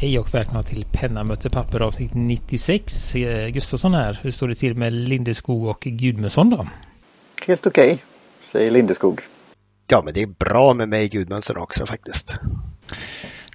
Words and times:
Hej 0.00 0.18
och 0.18 0.34
välkomna 0.34 0.62
till 0.62 0.84
Penna 0.92 1.24
möter 1.24 1.50
papper 1.50 1.80
avsnitt 1.80 2.14
96. 2.14 3.14
Eh, 3.14 3.48
Gustafsson 3.48 3.94
här. 3.94 4.20
Hur 4.22 4.30
står 4.30 4.48
det 4.48 4.54
till 4.54 4.74
med 4.74 4.92
Lindeskog 4.92 5.66
och 5.66 5.80
Gudmundsson 5.80 6.50
då? 6.50 6.66
Helt 7.46 7.66
okej, 7.66 7.84
okay, 7.92 7.98
säger 8.52 8.70
Lindeskog. 8.70 9.20
Ja, 9.88 10.02
men 10.04 10.14
det 10.14 10.22
är 10.22 10.26
bra 10.26 10.74
med 10.74 10.88
mig 10.88 11.08
Gudmundsson 11.08 11.56
också 11.56 11.86
faktiskt. 11.86 12.38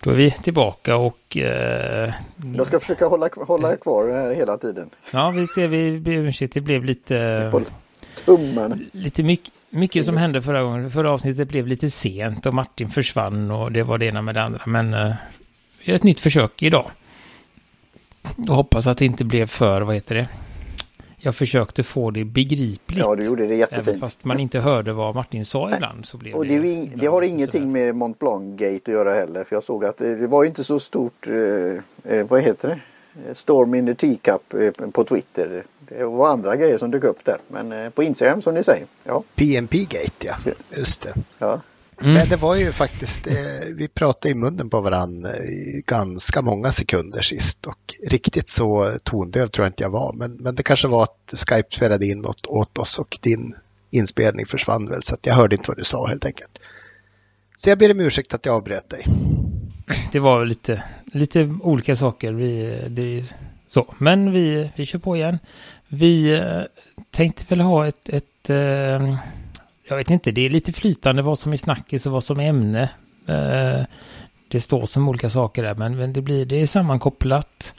Då 0.01 0.09
är 0.09 0.15
vi 0.15 0.31
tillbaka 0.31 0.95
och... 0.95 1.37
Eh, 1.37 2.13
Jag 2.57 2.67
ska 2.67 2.79
försöka 2.79 3.05
hålla, 3.05 3.29
hålla 3.35 3.75
kvar 3.75 4.09
här 4.09 4.33
hela 4.33 4.57
tiden. 4.57 4.89
Ja, 5.11 5.29
vi 5.29 5.47
ser, 5.47 5.67
vi 5.67 5.99
ber. 5.99 6.53
Det 6.53 6.61
blev 6.61 6.85
lite... 6.85 7.49
Håll 7.51 7.65
tummen. 8.25 8.89
Lite 8.91 9.23
mycket, 9.23 9.53
mycket 9.69 10.05
som 10.05 10.17
hände 10.17 10.41
förra 10.41 10.63
gången. 10.63 10.91
Förra 10.91 11.11
avsnittet 11.11 11.47
blev 11.47 11.67
lite 11.67 11.89
sent 11.89 12.45
och 12.45 12.53
Martin 12.53 12.89
försvann 12.89 13.51
och 13.51 13.71
det 13.71 13.83
var 13.83 13.97
det 13.97 14.05
ena 14.05 14.21
med 14.21 14.35
det 14.35 14.43
andra. 14.43 14.61
Men 14.65 14.93
eh, 14.93 15.13
ett 15.93 16.03
nytt 16.03 16.19
försök 16.19 16.63
idag. 16.63 16.91
Och 18.49 18.55
hoppas 18.55 18.87
att 18.87 18.97
det 18.97 19.05
inte 19.05 19.25
blev 19.25 19.47
för, 19.47 19.81
vad 19.81 19.95
heter 19.95 20.15
det? 20.15 20.27
Jag 21.17 21.35
försökte 21.35 21.83
få 21.83 22.11
det 22.11 22.23
begripligt. 22.23 22.99
Ja, 22.99 23.15
du 23.15 23.25
gjorde 23.25 23.47
det 23.47 23.55
jättefint. 23.55 23.87
Även 23.87 23.99
fast 23.99 24.23
man 24.23 24.39
inte 24.39 24.59
hörde 24.59 24.93
vad 24.93 25.15
Martin 25.15 25.45
sa 25.45 25.75
ibland. 25.75 26.05
Så 26.05 26.17
blev 26.17 26.35
och 26.35 26.45
det, 26.45 26.59
det, 26.59 26.89
det 26.95 27.07
har 27.07 27.21
ingenting 27.21 27.61
sådär. 27.61 27.71
med 27.71 27.95
Mont 27.95 28.19
Blanc 28.19 28.59
Gate 28.59 28.75
att 28.75 28.87
göra 28.87 29.13
heller. 29.13 29.43
För 29.43 29.55
jag 29.55 29.63
såg 29.63 29.85
att 29.85 29.97
det, 29.97 30.15
det 30.15 30.27
var 30.27 30.43
inte 30.43 30.63
så 30.63 30.79
stort, 30.79 31.27
eh, 31.27 32.15
eh 32.17 32.27
vad 32.27 32.41
heter 32.41 32.67
det? 32.67 32.79
Storm 33.33 33.75
in 33.75 33.85
the 33.85 33.95
teacup 33.95 34.53
eh, 34.53 34.89
på 34.91 35.03
Twitter. 35.03 35.63
Det 35.79 36.03
var 36.03 36.29
andra 36.29 36.55
grejer 36.55 36.77
som 36.77 36.91
dök 36.91 37.03
upp 37.03 37.25
där. 37.25 37.37
Men 37.47 37.71
eh, 37.71 37.89
på 37.89 38.03
Instagram 38.03 38.41
som 38.41 38.53
ni 38.53 38.63
säger. 38.63 38.85
Ja. 39.03 39.23
PMP 39.35 39.73
Gate 39.73 40.25
ja, 40.25 40.35
just 40.77 41.01
det. 41.01 41.13
Ja. 41.37 41.61
Mm. 42.01 42.13
Men 42.13 42.29
det 42.29 42.35
var 42.35 42.55
ju 42.55 42.71
faktiskt, 42.71 43.27
eh, 43.27 43.33
vi 43.73 43.87
pratade 43.87 44.29
i 44.29 44.33
munnen 44.33 44.69
på 44.69 44.81
varandra 44.81 45.37
i 45.37 45.83
ganska 45.85 46.41
många 46.41 46.71
sekunder 46.71 47.21
sist 47.21 47.65
och 47.65 47.95
riktigt 48.03 48.49
så 48.49 48.91
tondöv 49.03 49.47
tror 49.47 49.65
jag 49.65 49.69
inte 49.69 49.83
jag 49.83 49.89
var. 49.89 50.13
Men, 50.13 50.33
men 50.33 50.55
det 50.55 50.63
kanske 50.63 50.87
var 50.87 51.03
att 51.03 51.33
Skype 51.47 51.75
spelade 51.75 52.05
in 52.05 52.19
något 52.19 52.45
åt 52.45 52.77
oss 52.77 52.99
och 52.99 53.17
din 53.21 53.55
inspelning 53.91 54.45
försvann 54.45 54.89
väl 54.89 55.03
så 55.03 55.13
att 55.13 55.25
jag 55.25 55.33
hörde 55.33 55.55
inte 55.55 55.69
vad 55.71 55.77
du 55.77 55.83
sa 55.83 56.07
helt 56.07 56.25
enkelt. 56.25 56.57
Så 57.57 57.69
jag 57.69 57.79
ber 57.79 57.91
om 57.91 57.99
ursäkt 57.99 58.33
att 58.33 58.45
jag 58.45 58.55
avbröt 58.55 58.89
dig. 58.89 59.05
Det 60.11 60.19
var 60.19 60.45
lite, 60.45 60.83
lite 61.05 61.55
olika 61.61 61.95
saker. 61.95 62.31
Vi, 62.31 62.81
det, 62.89 63.35
så. 63.67 63.93
Men 63.97 64.31
vi, 64.31 64.71
vi 64.75 64.85
kör 64.85 64.99
på 64.99 65.15
igen. 65.15 65.39
Vi 65.87 66.33
eh, 66.33 66.61
tänkte 67.11 67.45
väl 67.49 67.61
ha 67.61 67.87
ett, 67.87 68.09
ett 68.09 68.49
eh, 68.49 69.17
jag 69.87 69.97
vet 69.97 70.09
inte, 70.09 70.31
det 70.31 70.41
är 70.41 70.49
lite 70.49 70.73
flytande 70.73 71.21
vad 71.21 71.39
som 71.39 71.53
är 71.53 71.57
snackis 71.57 72.05
och 72.05 72.11
vad 72.11 72.23
som 72.23 72.39
är 72.39 72.49
ämne. 72.49 72.89
Eh, 73.27 73.81
det 74.47 74.59
står 74.59 74.85
som 74.85 75.09
olika 75.09 75.29
saker 75.29 75.63
där, 75.63 75.75
men 75.75 76.13
det, 76.13 76.21
blir, 76.21 76.45
det 76.45 76.61
är 76.61 76.65
sammankopplat. 76.65 77.73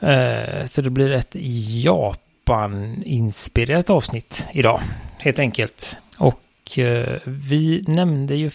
Eh, 0.00 0.64
så 0.66 0.82
det 0.82 0.90
blir 0.90 1.10
ett 1.10 1.36
Japan-inspirerat 1.84 3.90
avsnitt 3.90 4.48
idag, 4.52 4.80
helt 5.18 5.38
enkelt. 5.38 5.96
Och 6.18 6.78
eh, 6.78 7.18
vi 7.24 7.84
nämnde 7.86 8.34
ju 8.34 8.50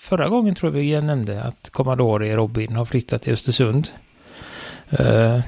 förra 0.00 0.28
gången 0.28 0.54
tror 0.54 0.70
vi 0.70 0.92
jag 0.92 1.04
nämnde 1.04 1.42
att 1.42 1.70
Commodore 1.70 2.36
Robin 2.36 2.76
har 2.76 2.84
flyttat 2.84 3.22
till 3.22 3.32
Östersund. 3.32 3.88
Eh, 4.90 5.40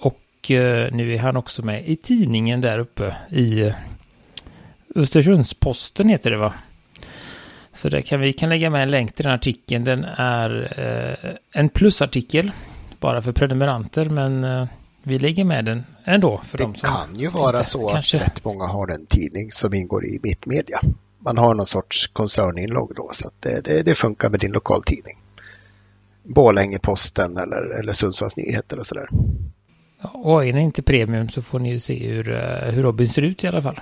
och 0.00 0.50
eh, 0.50 0.92
nu 0.92 1.14
är 1.14 1.18
han 1.18 1.36
också 1.36 1.62
med 1.62 1.88
i 1.88 1.96
tidningen 1.96 2.60
där 2.60 2.78
uppe 2.78 3.16
i 3.30 3.72
Östersundsposten 4.94 6.08
heter 6.08 6.30
det 6.30 6.36
va? 6.36 6.54
Så 7.74 7.88
där 7.88 8.00
kan 8.00 8.20
vi 8.20 8.32
kan 8.32 8.48
lägga 8.48 8.70
med 8.70 8.82
en 8.82 8.90
länk 8.90 9.14
till 9.14 9.24
den 9.24 9.34
artikeln. 9.34 9.84
Den 9.84 10.04
är 10.04 10.72
eh, 11.22 11.30
en 11.52 11.68
plusartikel 11.68 12.52
bara 13.00 13.22
för 13.22 13.32
prenumeranter 13.32 14.04
men 14.04 14.44
eh, 14.44 14.66
vi 15.02 15.18
lägger 15.18 15.44
med 15.44 15.64
den 15.64 15.84
ändå. 16.04 16.40
För 16.44 16.58
det 16.58 16.64
dem 16.64 16.74
som 16.74 16.88
kan 16.88 17.14
ju 17.14 17.28
vara 17.28 17.62
så 17.62 17.88
kanske... 17.88 18.16
att 18.16 18.26
rätt 18.26 18.44
många 18.44 18.64
har 18.64 18.88
en 18.88 19.06
tidning 19.06 19.52
som 19.52 19.74
ingår 19.74 20.06
i 20.06 20.20
Mittmedia. 20.22 20.78
Man 21.18 21.38
har 21.38 21.54
någon 21.54 21.66
sorts 21.66 22.06
koncerninlogg 22.06 22.92
då 22.96 23.10
så 23.12 23.30
det, 23.40 23.64
det, 23.64 23.82
det 23.82 23.94
funkar 23.94 24.30
med 24.30 24.40
din 24.40 24.52
lokaltidning. 24.52 25.14
Borlänge-Posten 26.22 27.36
eller, 27.36 27.78
eller 27.80 27.92
Sundsvalls 27.92 28.36
Nyheter 28.36 28.78
och 28.78 28.86
sådär. 28.86 29.08
Ja, 30.02 30.08
och 30.08 30.46
är 30.46 30.52
ni 30.52 30.60
inte 30.60 30.82
premium 30.82 31.28
så 31.28 31.42
får 31.42 31.58
ni 31.58 31.70
ju 31.70 31.78
se 31.78 32.08
hur, 32.08 32.32
eh, 32.32 32.72
hur 32.72 32.82
Robin 32.82 33.08
ser 33.08 33.22
ut 33.22 33.44
i 33.44 33.46
alla 33.46 33.62
fall. 33.62 33.80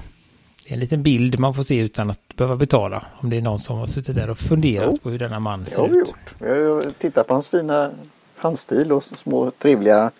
Det 0.68 0.72
är 0.72 0.74
en 0.74 0.80
liten 0.80 1.02
bild 1.02 1.38
man 1.38 1.54
får 1.54 1.62
se 1.62 1.78
utan 1.78 2.10
att 2.10 2.36
behöva 2.36 2.56
betala. 2.56 3.04
Om 3.16 3.30
det 3.30 3.36
är 3.36 3.40
någon 3.40 3.60
som 3.60 3.78
har 3.78 3.86
suttit 3.86 4.14
där 4.16 4.30
och 4.30 4.38
funderat 4.38 4.90
jo, 4.92 4.98
på 5.02 5.10
hur 5.10 5.18
denna 5.18 5.40
man 5.40 5.66
ser 5.66 5.72
ut. 5.72 5.76
Det 5.76 5.82
har 5.82 5.88
vi 5.88 5.98
gjort. 5.98 6.34
Vi 6.38 6.48
har 6.48 6.92
tittat 6.92 7.26
på 7.26 7.34
hans 7.34 7.48
fina 7.48 7.90
handstil 8.36 8.92
och 8.92 9.04
små 9.04 9.50
trevliga 9.50 10.10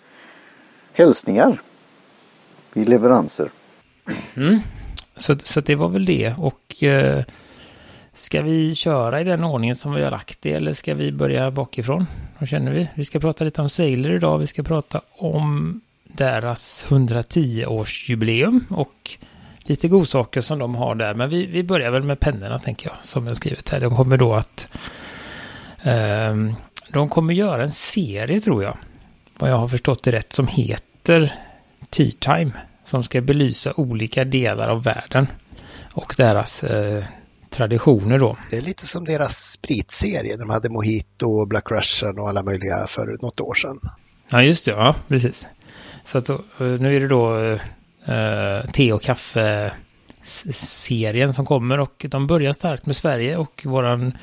hälsningar 0.93 1.61
i 2.73 2.85
leveranser. 2.85 3.49
Mm. 4.35 4.59
Så, 5.15 5.37
så 5.43 5.61
det 5.61 5.75
var 5.75 5.89
väl 5.89 6.05
det. 6.05 6.33
Och 6.37 6.83
eh, 6.83 7.23
ska 8.13 8.41
vi 8.41 8.75
köra 8.75 9.21
i 9.21 9.23
den 9.23 9.43
ordningen 9.43 9.75
som 9.75 9.93
vi 9.93 10.03
har 10.03 10.11
lagt 10.11 10.41
det 10.41 10.53
eller 10.53 10.73
ska 10.73 10.93
vi 10.93 11.11
börja 11.11 11.51
bakifrån? 11.51 12.05
Vad 12.39 12.49
känner 12.49 12.71
vi? 12.71 12.89
Vi 12.95 13.05
ska 13.05 13.19
prata 13.19 13.43
lite 13.43 13.61
om 13.61 13.69
Sailor 13.69 14.11
idag. 14.13 14.37
Vi 14.37 14.47
ska 14.47 14.63
prata 14.63 15.01
om 15.11 15.81
deras 16.03 16.85
110-årsjubileum 16.89 18.59
och 18.69 19.17
lite 19.69 19.87
godsaker 19.87 20.41
som 20.41 20.59
de 20.59 20.75
har 20.75 20.95
där. 20.95 21.13
Men 21.13 21.29
vi, 21.29 21.45
vi 21.45 21.63
börjar 21.63 21.91
väl 21.91 22.03
med 22.03 22.19
pennorna 22.19 22.59
tänker 22.59 22.87
jag, 22.87 22.97
som 23.03 23.27
jag 23.27 23.37
skrivit 23.37 23.69
här. 23.69 23.79
De 23.79 23.95
kommer 23.95 24.17
då 24.17 24.33
att... 24.33 24.67
Eh, 25.83 26.35
de 26.93 27.09
kommer 27.09 27.33
göra 27.33 27.63
en 27.63 27.71
serie 27.71 28.39
tror 28.39 28.63
jag, 28.63 28.77
vad 29.37 29.49
jag 29.49 29.55
har 29.55 29.67
förstått 29.67 30.03
det 30.03 30.11
rätt, 30.11 30.33
som 30.33 30.47
heter 30.47 31.33
Tea 31.89 32.11
Time. 32.19 32.51
Som 32.83 33.03
ska 33.03 33.21
belysa 33.21 33.73
olika 33.77 34.23
delar 34.23 34.69
av 34.69 34.83
världen 34.83 35.27
och 35.93 36.13
deras 36.17 36.63
eh, 36.63 37.03
traditioner 37.49 38.19
då. 38.19 38.37
Det 38.49 38.57
är 38.57 38.61
lite 38.61 38.87
som 38.87 39.05
deras 39.05 39.51
spritserie. 39.51 40.37
De 40.37 40.49
hade 40.49 40.69
Mojito, 40.69 41.45
Black 41.45 41.71
Russian 41.71 42.19
och 42.19 42.29
alla 42.29 42.43
möjliga 42.43 42.87
för 42.87 43.17
något 43.21 43.41
år 43.41 43.53
sedan. 43.53 43.79
Ja, 44.29 44.43
just 44.43 44.65
det. 44.65 44.71
Ja, 44.71 44.95
precis. 45.07 45.47
Så 46.05 46.17
att 46.17 46.25
då, 46.25 46.33
eh, 46.33 46.41
nu 46.59 46.95
är 46.95 46.99
det 46.99 47.07
då 47.07 47.57
eh, 48.09 48.71
te 48.71 48.93
och 48.93 49.01
kaffe 49.01 49.71
serien 50.21 51.33
som 51.33 51.45
kommer 51.45 51.79
och 51.79 52.05
de 52.09 52.27
börjar 52.27 52.53
starkt 52.53 52.85
med 52.85 52.95
Sverige 52.95 53.37
och 53.37 53.61
våran 53.65 54.17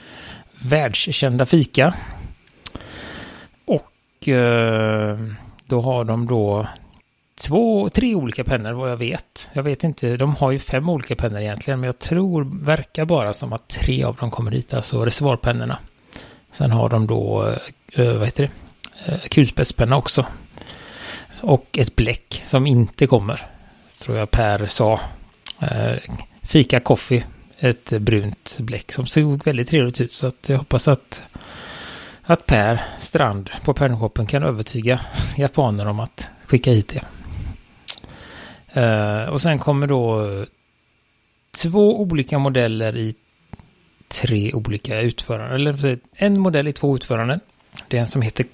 världskända 0.62 1.46
fika. 1.46 1.94
Och 3.64 4.28
eh, 4.28 5.18
då 5.66 5.80
har 5.80 6.04
de 6.04 6.26
då 6.26 6.66
två, 7.40 7.88
tre 7.88 8.14
olika 8.14 8.44
pennor 8.44 8.72
vad 8.72 8.90
jag 8.90 8.96
vet. 8.96 9.50
Jag 9.52 9.62
vet 9.62 9.84
inte, 9.84 10.16
de 10.16 10.34
har 10.36 10.50
ju 10.50 10.58
fem 10.58 10.88
olika 10.88 11.16
pennor 11.16 11.40
egentligen, 11.40 11.80
men 11.80 11.86
jag 11.86 11.98
tror, 11.98 12.64
verkar 12.64 13.04
bara 13.04 13.32
som 13.32 13.52
att 13.52 13.68
tre 13.68 14.04
av 14.04 14.16
dem 14.16 14.30
kommer 14.30 14.50
hit, 14.50 14.74
alltså 14.74 15.04
reservoarpennorna. 15.04 15.78
Sen 16.52 16.70
har 16.70 16.88
de 16.88 17.06
då, 17.06 17.48
eh, 17.48 18.06
eh, 18.06 18.18
vad 18.18 18.24
heter 18.24 18.50
det, 19.04 19.12
eh, 19.12 19.20
kulspetspenna 19.20 19.96
också. 19.96 20.26
Och 21.40 21.78
ett 21.78 21.96
bläck 21.96 22.42
som 22.46 22.66
inte 22.66 23.06
kommer 23.06 23.55
tror 23.98 24.18
jag 24.18 24.30
Per 24.30 24.66
sa. 24.66 25.00
Eh, 25.60 25.98
fika 26.42 26.80
Coffee, 26.80 27.24
ett 27.58 27.90
brunt 27.90 28.58
bläck 28.60 28.92
som 28.92 29.06
såg 29.06 29.44
väldigt 29.44 29.68
trevligt 29.68 30.00
ut. 30.00 30.12
Så 30.12 30.26
att 30.26 30.48
jag 30.48 30.58
hoppas 30.58 30.88
att, 30.88 31.22
att 32.22 32.46
Per 32.46 32.84
Strand 32.98 33.50
på 33.64 33.74
Pennshoppen 33.74 34.26
kan 34.26 34.42
övertyga 34.42 35.00
japaner 35.36 35.86
om 35.86 36.00
att 36.00 36.30
skicka 36.44 36.70
hit 36.70 36.88
det. 36.88 37.02
Eh, 38.80 39.28
och 39.28 39.42
sen 39.42 39.58
kommer 39.58 39.86
då 39.86 40.26
två 41.56 42.00
olika 42.00 42.38
modeller 42.38 42.96
i 42.96 43.14
tre 44.08 44.52
olika 44.52 45.00
utföranden. 45.00 45.54
Eller 45.54 45.98
en 46.12 46.40
modell 46.40 46.68
i 46.68 46.72
två 46.72 46.96
utföranden. 46.96 47.40
Det 47.88 47.96
är 47.96 48.00
en 48.00 48.06
som 48.06 48.22
heter, 48.22 48.46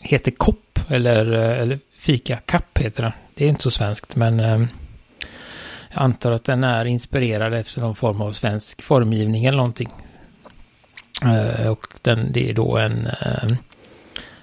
heter 0.00 0.30
Kopp 0.30 0.78
eller, 0.88 1.32
eh, 1.32 1.60
eller 1.60 1.78
Fika 1.98 2.36
Kapp 2.36 2.78
heter 2.78 3.02
den. 3.02 3.12
Det 3.34 3.44
är 3.44 3.48
inte 3.48 3.62
så 3.62 3.70
svenskt 3.70 4.16
men 4.16 4.40
eh, 4.40 4.60
jag 5.90 6.02
antar 6.02 6.32
att 6.32 6.44
den 6.44 6.64
är 6.64 6.84
inspirerad 6.84 7.54
efter 7.54 7.80
någon 7.80 7.96
form 7.96 8.20
av 8.20 8.32
svensk 8.32 8.82
formgivning 8.82 9.44
eller 9.44 9.56
någonting. 9.56 9.90
Eh, 11.24 11.68
och 11.68 11.86
den, 12.02 12.32
det 12.32 12.50
är 12.50 12.54
då 12.54 12.78
en, 12.78 13.06
eh, 13.06 13.52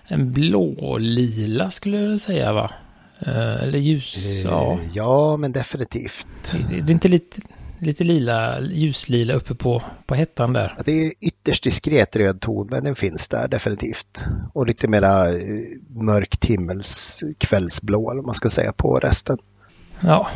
en 0.03 0.33
blå-lila 0.33 1.71
skulle 1.71 1.97
jag 1.97 2.19
säga 2.19 2.53
va? 2.53 2.71
Eller 3.61 3.79
ljus, 3.79 4.15
ja. 4.43 4.79
Ja, 4.93 5.37
men 5.37 5.51
definitivt. 5.51 6.27
Det, 6.51 6.81
det 6.81 6.91
är 6.91 6.93
inte 6.93 7.07
lite, 7.07 7.41
lite 7.79 8.03
lila, 8.03 8.61
ljuslila 8.61 9.33
uppe 9.33 9.55
på, 9.55 9.83
på 10.05 10.15
hettan 10.15 10.53
där. 10.53 10.73
Ja, 10.77 10.83
det 10.85 10.91
är 10.91 11.13
ytterst 11.21 11.63
diskret 11.63 12.15
röd 12.15 12.41
ton, 12.41 12.67
men 12.71 12.83
den 12.83 12.95
finns 12.95 13.27
där 13.27 13.47
definitivt. 13.47 14.23
Och 14.53 14.67
lite 14.67 14.87
mera 14.87 15.25
mörkt 15.87 16.45
himmels 16.45 17.23
kvällsblå, 17.37 18.11
eller 18.11 18.21
man 18.21 18.33
ska 18.33 18.49
säga, 18.49 18.71
på 18.73 18.99
resten. 18.99 19.37
Ja, 19.99 20.29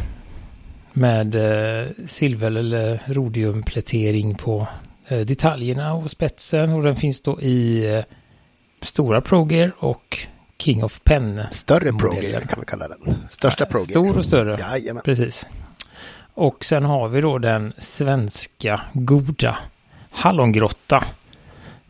med 0.93 1.35
eh, 1.35 1.87
silver 2.05 2.51
eller 2.51 3.03
rhodiumplätering 3.05 4.35
på 4.35 4.67
eh, 5.07 5.19
detaljerna 5.19 5.93
och 5.93 6.11
spetsen 6.11 6.73
och 6.73 6.83
den 6.83 6.95
finns 6.95 7.21
då 7.21 7.41
i 7.41 7.85
eh, 7.95 8.03
stora 8.81 9.21
Progear 9.21 9.75
och 9.79 10.17
King 10.59 10.83
of 10.83 11.03
Pen. 11.03 11.41
Större 11.51 11.93
Pro-grejer 11.93 12.41
kan 12.41 12.59
vi 12.59 12.65
kalla 12.65 12.87
den. 12.87 13.15
Största 13.29 13.65
pro 13.65 13.85
Stor 13.85 14.17
och 14.17 14.25
större. 14.25 14.57
Jajamän. 14.59 15.03
Precis. 15.05 15.47
Och 16.33 16.65
sen 16.65 16.85
har 16.85 17.09
vi 17.09 17.21
då 17.21 17.37
den 17.37 17.73
svenska 17.77 18.81
goda 18.93 19.57
Hallongrotta. 20.11 21.03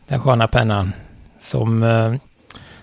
Den 0.06 0.20
sköna 0.20 0.48
pennan. 0.48 0.92
Som, 1.40 1.82
eh, 1.82 2.14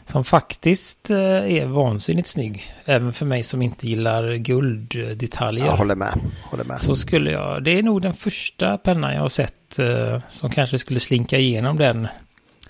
som 0.05 0.23
faktiskt 0.23 1.09
eh, 1.09 1.17
är 1.57 1.65
vansinnigt 1.65 2.27
snygg. 2.27 2.63
Även 2.85 3.13
för 3.13 3.25
mig 3.25 3.43
som 3.43 3.61
inte 3.61 3.87
gillar 3.87 4.35
gulddetaljer. 4.35 5.65
Jag 5.65 5.77
håller 5.77 5.95
med. 5.95 6.13
Håller 6.43 6.63
med. 6.63 6.79
Så 6.79 6.95
skulle 6.95 7.31
jag, 7.31 7.63
det 7.63 7.79
är 7.79 7.83
nog 7.83 8.01
den 8.01 8.13
första 8.13 8.77
pennan 8.77 9.13
jag 9.13 9.21
har 9.21 9.29
sett 9.29 9.79
eh, 9.79 10.19
som 10.29 10.49
kanske 10.49 10.79
skulle 10.79 10.99
slinka 10.99 11.37
igenom 11.37 11.77
den 11.77 12.07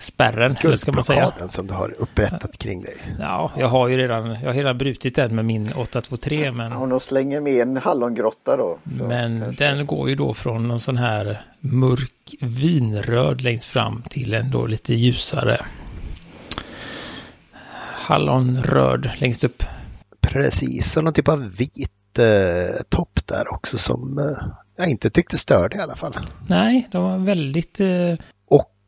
spärren. 0.01 0.57
eller 0.63 0.77
ska 0.77 0.91
man 0.91 1.03
säga. 1.03 1.19
Guldblockaden 1.19 1.49
som 1.49 1.67
du 1.67 1.73
har 1.73 1.95
upprättat 1.97 2.57
kring 2.57 2.81
dig. 2.81 2.95
Ja, 3.19 3.51
jag 3.57 3.67
har 3.67 3.87
ju 3.87 3.97
redan, 3.97 4.29
jag 4.29 4.47
har 4.49 4.53
redan 4.53 4.77
brutit 4.77 5.15
den 5.15 5.35
med 5.35 5.45
min 5.45 5.73
823 5.75 6.51
men... 6.51 6.71
Hon 6.71 6.99
slänger 6.99 7.41
med 7.41 7.61
en 7.67 7.77
hallongrotta 7.77 8.57
då. 8.57 8.79
Men 8.83 9.41
kanske- 9.41 9.65
den 9.65 9.85
går 9.85 10.09
ju 10.09 10.15
då 10.15 10.33
från 10.33 10.67
någon 10.67 10.79
sån 10.79 10.97
här 10.97 11.41
mörk 11.59 12.35
vinröd 12.41 13.41
längst 13.41 13.65
fram 13.65 14.03
till 14.09 14.33
en 14.33 14.51
då 14.51 14.65
lite 14.65 14.93
ljusare 14.93 15.65
hallonröd 18.11 19.09
längst 19.17 19.43
upp. 19.43 19.63
Precis, 20.21 20.97
och 20.97 21.03
någon 21.03 21.13
typ 21.13 21.27
av 21.27 21.51
vit 21.57 22.19
eh, 22.19 22.81
topp 22.89 23.19
där 23.25 23.53
också 23.53 23.77
som 23.77 24.19
eh, 24.19 24.47
jag 24.75 24.87
inte 24.89 25.09
tyckte 25.09 25.37
störde 25.37 25.77
i 25.77 25.79
alla 25.79 25.95
fall. 25.95 26.17
Nej, 26.47 26.87
de 26.91 27.03
var 27.03 27.17
väldigt... 27.17 27.79
Eh, 27.79 28.13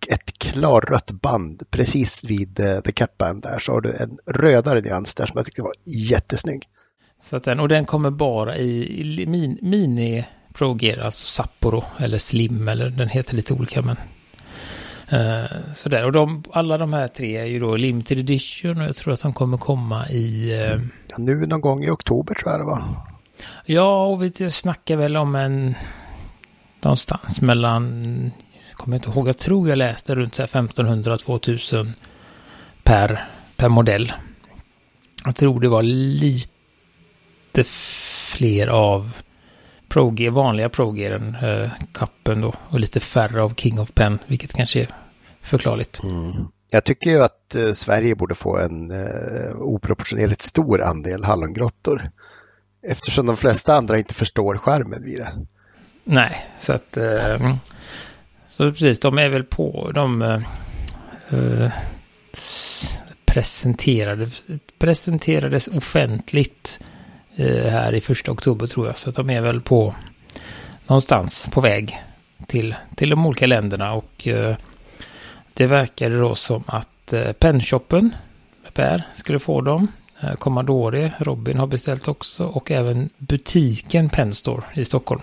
ett 0.07 0.39
klarrött 0.39 1.11
band 1.11 1.63
precis 1.69 2.23
vid 2.23 2.59
eh, 2.59 2.79
the 2.79 2.91
cap 2.91 3.17
band 3.17 3.43
där 3.43 3.59
så 3.59 3.71
har 3.71 3.81
du 3.81 3.95
en 3.95 4.17
rödare 4.25 4.81
nyans 4.81 5.15
där 5.15 5.25
som 5.25 5.33
jag 5.37 5.45
tyckte 5.45 5.61
var 5.61 5.73
jättesnygg. 5.85 6.63
så 7.23 7.39
den, 7.39 7.59
och 7.59 7.67
den 7.67 7.85
kommer 7.85 8.09
bara 8.09 8.57
i, 8.57 9.01
i 9.01 9.25
min, 9.25 9.57
mini 9.61 10.25
Pro 10.53 10.77
Gear, 10.81 10.97
alltså 10.97 11.25
Sapporo 11.25 11.83
eller 11.99 12.17
Slim 12.17 12.67
eller 12.67 12.89
den 12.89 13.09
heter 13.09 13.35
lite 13.35 13.53
olika 13.53 13.81
men. 13.81 13.97
Eh, 15.09 15.45
sådär, 15.75 16.05
och 16.05 16.11
de, 16.11 16.43
alla 16.51 16.77
de 16.77 16.93
här 16.93 17.07
tre 17.07 17.37
är 17.37 17.45
ju 17.45 17.59
då 17.59 17.75
limited 17.75 18.19
edition 18.19 18.81
och 18.81 18.87
jag 18.87 18.95
tror 18.95 19.13
att 19.13 19.21
de 19.21 19.33
kommer 19.33 19.57
komma 19.57 20.09
i... 20.09 20.51
Eh, 20.61 20.79
Ja, 21.09 21.15
nu 21.17 21.45
någon 21.45 21.61
gång 21.61 21.83
i 21.83 21.89
oktober 21.89 22.35
tror 22.35 22.51
jag 22.51 22.59
det 22.59 22.65
var. 22.65 22.83
Ja, 23.65 24.05
och 24.05 24.23
vi 24.23 24.51
snackar 24.51 24.95
väl 24.95 25.17
om 25.17 25.35
en... 25.35 25.75
Någonstans 26.81 27.41
mellan... 27.41 28.31
Jag 28.73 28.77
kommer 28.77 28.97
inte 28.97 29.09
ihåg, 29.09 29.27
jag 29.27 29.37
tror 29.37 29.69
jag 29.69 29.77
läste 29.77 30.15
runt 30.15 30.35
så 30.35 30.41
här 30.41 30.47
1500-2000 30.47 31.91
per, 32.83 33.27
per 33.55 33.69
modell. 33.69 34.13
Jag 35.25 35.35
tror 35.35 35.59
det 35.59 35.67
var 35.67 35.83
lite 35.83 37.63
fler 38.33 38.67
av 38.67 39.11
Pro 39.89 40.31
vanliga 40.31 40.69
Pro 40.69 40.97
än 40.97 41.35
eh, 41.35 41.71
kappen 41.93 42.41
då. 42.41 42.53
Och 42.69 42.79
lite 42.79 42.99
färre 42.99 43.43
av 43.43 43.55
King 43.55 43.79
of 43.79 43.93
Pen, 43.93 44.19
vilket 44.27 44.53
kanske 44.53 44.81
är 44.81 44.89
förklarligt. 45.41 46.01
Jag 46.71 46.83
tycker 46.83 47.09
ju 47.09 47.23
att 47.23 47.55
eh, 47.55 47.71
Sverige 47.73 48.15
borde 48.15 48.35
få 48.35 48.57
en 48.57 48.91
eh, 48.91 49.55
oproportionerligt 49.55 50.41
stor 50.41 50.81
andel 50.81 51.23
hallongrottor. 51.23 52.09
Eftersom 52.87 53.25
de 53.25 53.37
flesta 53.37 53.75
andra 53.75 53.97
inte 53.97 54.13
förstår 54.13 54.57
skärmen 54.57 55.03
vid 55.03 55.19
det. 55.19 55.45
Nej, 56.03 56.49
så 56.59 56.73
att... 56.73 56.97
Eh, 56.97 57.55
så 58.57 58.71
precis, 58.71 58.99
de 58.99 59.17
är 59.17 59.29
väl 59.29 59.43
på... 59.43 59.91
De 59.93 60.21
eh, 60.21 60.41
eh, 61.29 61.71
presenterade, 63.25 64.29
presenterades 64.77 65.67
offentligt 65.67 66.79
eh, 67.35 67.65
här 67.69 67.93
i 67.93 68.01
första 68.01 68.31
oktober 68.31 68.67
tror 68.67 68.87
jag. 68.87 68.97
Så 68.97 69.11
de 69.11 69.29
är 69.29 69.41
väl 69.41 69.61
på 69.61 69.95
någonstans 70.87 71.49
på 71.51 71.61
väg 71.61 71.97
till, 72.47 72.75
till 72.95 73.09
de 73.09 73.25
olika 73.25 73.47
länderna. 73.47 73.93
Och 73.93 74.27
eh, 74.27 74.55
det 75.53 75.67
verkade 75.67 76.17
då 76.17 76.35
som 76.35 76.63
att 76.67 77.13
eh, 77.13 77.31
Pennshoppen 77.31 78.15
med 78.63 78.73
Per 78.73 79.03
skulle 79.15 79.39
få 79.39 79.61
dem. 79.61 79.87
Eh, 80.19 80.33
Commodore, 80.33 81.13
Robin 81.19 81.57
har 81.57 81.67
beställt 81.67 82.07
också 82.07 82.43
och 82.43 82.71
även 82.71 83.09
butiken 83.17 84.09
Penstore 84.09 84.63
i 84.73 84.85
Stockholm 84.85 85.21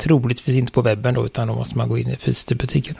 troligtvis 0.00 0.56
inte 0.56 0.72
på 0.72 0.82
webben 0.82 1.14
då, 1.14 1.26
utan 1.26 1.48
då 1.48 1.54
måste 1.54 1.78
man 1.78 1.88
gå 1.88 1.98
in 1.98 2.08
i 2.10 2.16
fysiskt 2.16 2.52
i 2.52 2.54
butiken. 2.54 2.94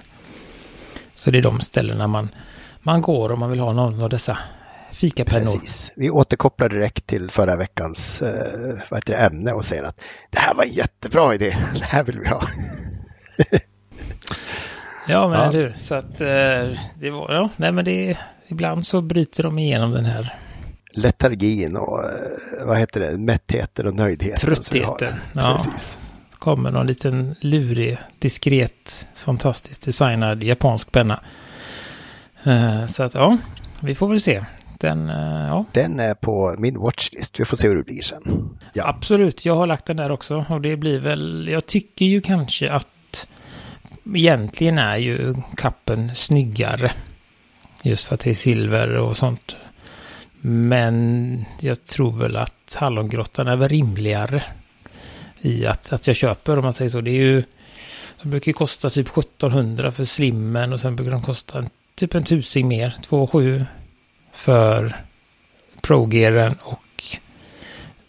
Så 1.15 1.31
det 1.31 1.39
är 1.39 1.43
de 1.43 1.61
ställena 1.61 2.07
man, 2.07 2.29
man 2.83 3.03
går 3.03 3.33
om 3.33 3.41
man 3.41 3.51
vill 3.51 3.61
ha 3.61 3.73
någon 3.73 4.03
av 4.03 4.09
dessa 4.09 4.39
fikapennor. 4.93 5.59
Precis. 5.59 5.93
Vi 5.97 6.11
återkopplar 6.11 6.69
direkt 6.69 7.07
till 7.07 7.31
förra 7.31 7.57
veckans 7.57 8.23
eh, 8.23 8.79
vad 8.91 8.99
heter 8.99 9.13
det, 9.13 9.19
ämne 9.19 9.53
och 9.53 9.65
säger 9.65 9.83
att 9.83 10.01
det 10.31 10.39
här 10.39 10.55
var 10.55 10.65
en 10.65 10.73
jättebra 10.73 11.35
idé. 11.35 11.57
Det 11.75 11.85
här 11.85 12.05
vill 12.05 12.19
vi 12.19 12.29
ha. 12.29 12.47
Ja, 15.09 15.29
men 15.29 15.39
Ja. 15.39 15.45
eller 15.45 15.59
hur. 15.59 15.75
Så 15.77 15.95
att 15.95 16.21
eh, 16.21 16.79
det 17.01 17.11
var, 17.11 17.35
ja, 17.35 17.49
nej 17.57 17.73
men 17.73 17.85
det, 17.85 18.19
ibland 18.49 18.87
så 18.87 19.01
bryter 19.01 19.43
de 19.43 19.59
igenom 19.59 19.91
den 19.91 20.05
här 20.05 20.39
Letargin 20.93 21.77
och 21.77 21.99
eh, 22.05 22.67
vad 22.67 22.79
heter 22.79 23.01
det, 23.01 23.19
mättheten 23.19 23.87
och 23.87 23.95
nöjdheten. 23.95 24.41
Tröttheten, 24.41 25.15
ja. 25.33 25.57
Precis. 25.57 25.99
Kommer 26.41 26.71
någon 26.71 26.87
liten 26.87 27.37
lurig, 27.41 27.99
diskret, 28.19 29.09
fantastiskt 29.15 29.83
designad 29.83 30.43
japansk 30.43 30.93
penna. 30.93 31.21
Eh, 32.45 32.87
så 32.87 33.03
att 33.03 33.15
ja, 33.15 33.39
vi 33.81 33.95
får 33.95 34.09
väl 34.09 34.21
se. 34.21 34.45
Den, 34.79 35.09
eh, 35.09 35.47
ja, 35.49 35.65
Den 35.73 36.01
är 36.01 36.15
på 36.15 36.55
min 36.59 36.79
watchlist. 36.79 37.41
Vi 37.41 37.45
får 37.45 37.57
se 37.57 37.69
hur 37.69 37.77
det 37.77 37.83
blir 37.83 38.03
sen. 38.03 38.51
Ja, 38.73 38.89
Absolut, 38.89 39.45
jag 39.45 39.57
har 39.57 39.67
lagt 39.67 39.87
den 39.87 39.97
där 39.97 40.11
också. 40.11 40.45
Och 40.49 40.61
det 40.61 40.77
blir 40.77 41.01
väl, 41.01 41.49
jag 41.49 41.67
tycker 41.67 42.05
ju 42.05 42.21
kanske 42.21 42.71
att 42.73 43.29
egentligen 44.15 44.79
är 44.79 44.97
ju 44.97 45.35
kappen 45.57 46.15
snyggare. 46.15 46.93
Just 47.83 48.09
för 48.09 48.15
att 48.15 48.21
det 48.21 48.31
är 48.31 48.35
silver 48.35 48.97
och 48.97 49.17
sånt. 49.17 49.57
Men 50.41 51.45
jag 51.61 51.87
tror 51.87 52.13
väl 52.13 52.37
att 52.37 52.77
hallongrottan 52.79 53.49
är 53.49 53.57
väl 53.57 53.69
rimligare. 53.69 54.43
I 55.41 55.67
att, 55.67 55.93
att 55.93 56.07
jag 56.07 56.17
köper 56.17 56.57
om 56.59 56.65
man 56.65 56.73
säger 56.73 56.89
så. 56.89 57.01
Det 57.01 57.11
är 57.11 57.23
ju, 57.23 57.45
de 58.23 58.31
brukar 58.31 58.49
ju 58.49 58.53
kosta 58.53 58.91
typ 58.91 59.19
1700 59.19 59.93
för 59.93 60.05
slimmen 60.05 60.73
och 60.73 60.81
sen 60.81 60.97
brukar 60.97 61.13
de 61.13 61.23
kosta 61.23 61.65
typ 61.95 62.15
en 62.15 62.25
tusing 62.25 62.69
mer. 62.69 62.97
2,7 63.09 63.65
för 64.33 64.97
Pro-gearen 65.83 66.55
och 66.63 67.19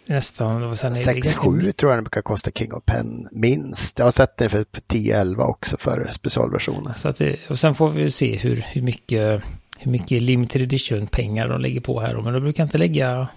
nästan... 0.06 0.64
Och 0.64 0.80
sen 0.80 0.92
är 0.92 1.06
det 1.06 1.14
ganska 1.14 1.42
6-7 1.42 1.72
tror 1.72 1.92
jag 1.92 1.98
den 1.98 2.04
brukar 2.04 2.22
kosta 2.22 2.52
King 2.52 2.74
of 2.74 2.86
Pen 2.86 3.28
minst. 3.32 4.00
Jag 4.00 4.06
har 4.06 4.12
sett 4.12 4.38
den 4.38 4.50
för 4.50 4.66
10-11 4.88 5.42
också 5.42 5.78
för 5.78 6.10
specialversioner. 6.12 6.94
Så 6.94 7.12
det, 7.12 7.40
och 7.50 7.60
sen 7.60 7.76
får 7.76 7.90
vi 7.90 8.12
se 8.12 8.36
hur, 8.36 8.66
hur, 8.72 8.82
mycket, 8.82 9.42
hur 9.80 9.92
mycket 9.92 10.22
limited 10.22 10.62
edition 10.62 11.08
pengar 11.08 11.48
de 11.48 11.62
lägger 11.62 11.82
på 11.82 12.00
här. 12.00 12.22
Men 12.22 12.34
de 12.34 12.44
brukar 12.44 12.64
inte 12.64 12.78
lägga, 12.78 13.28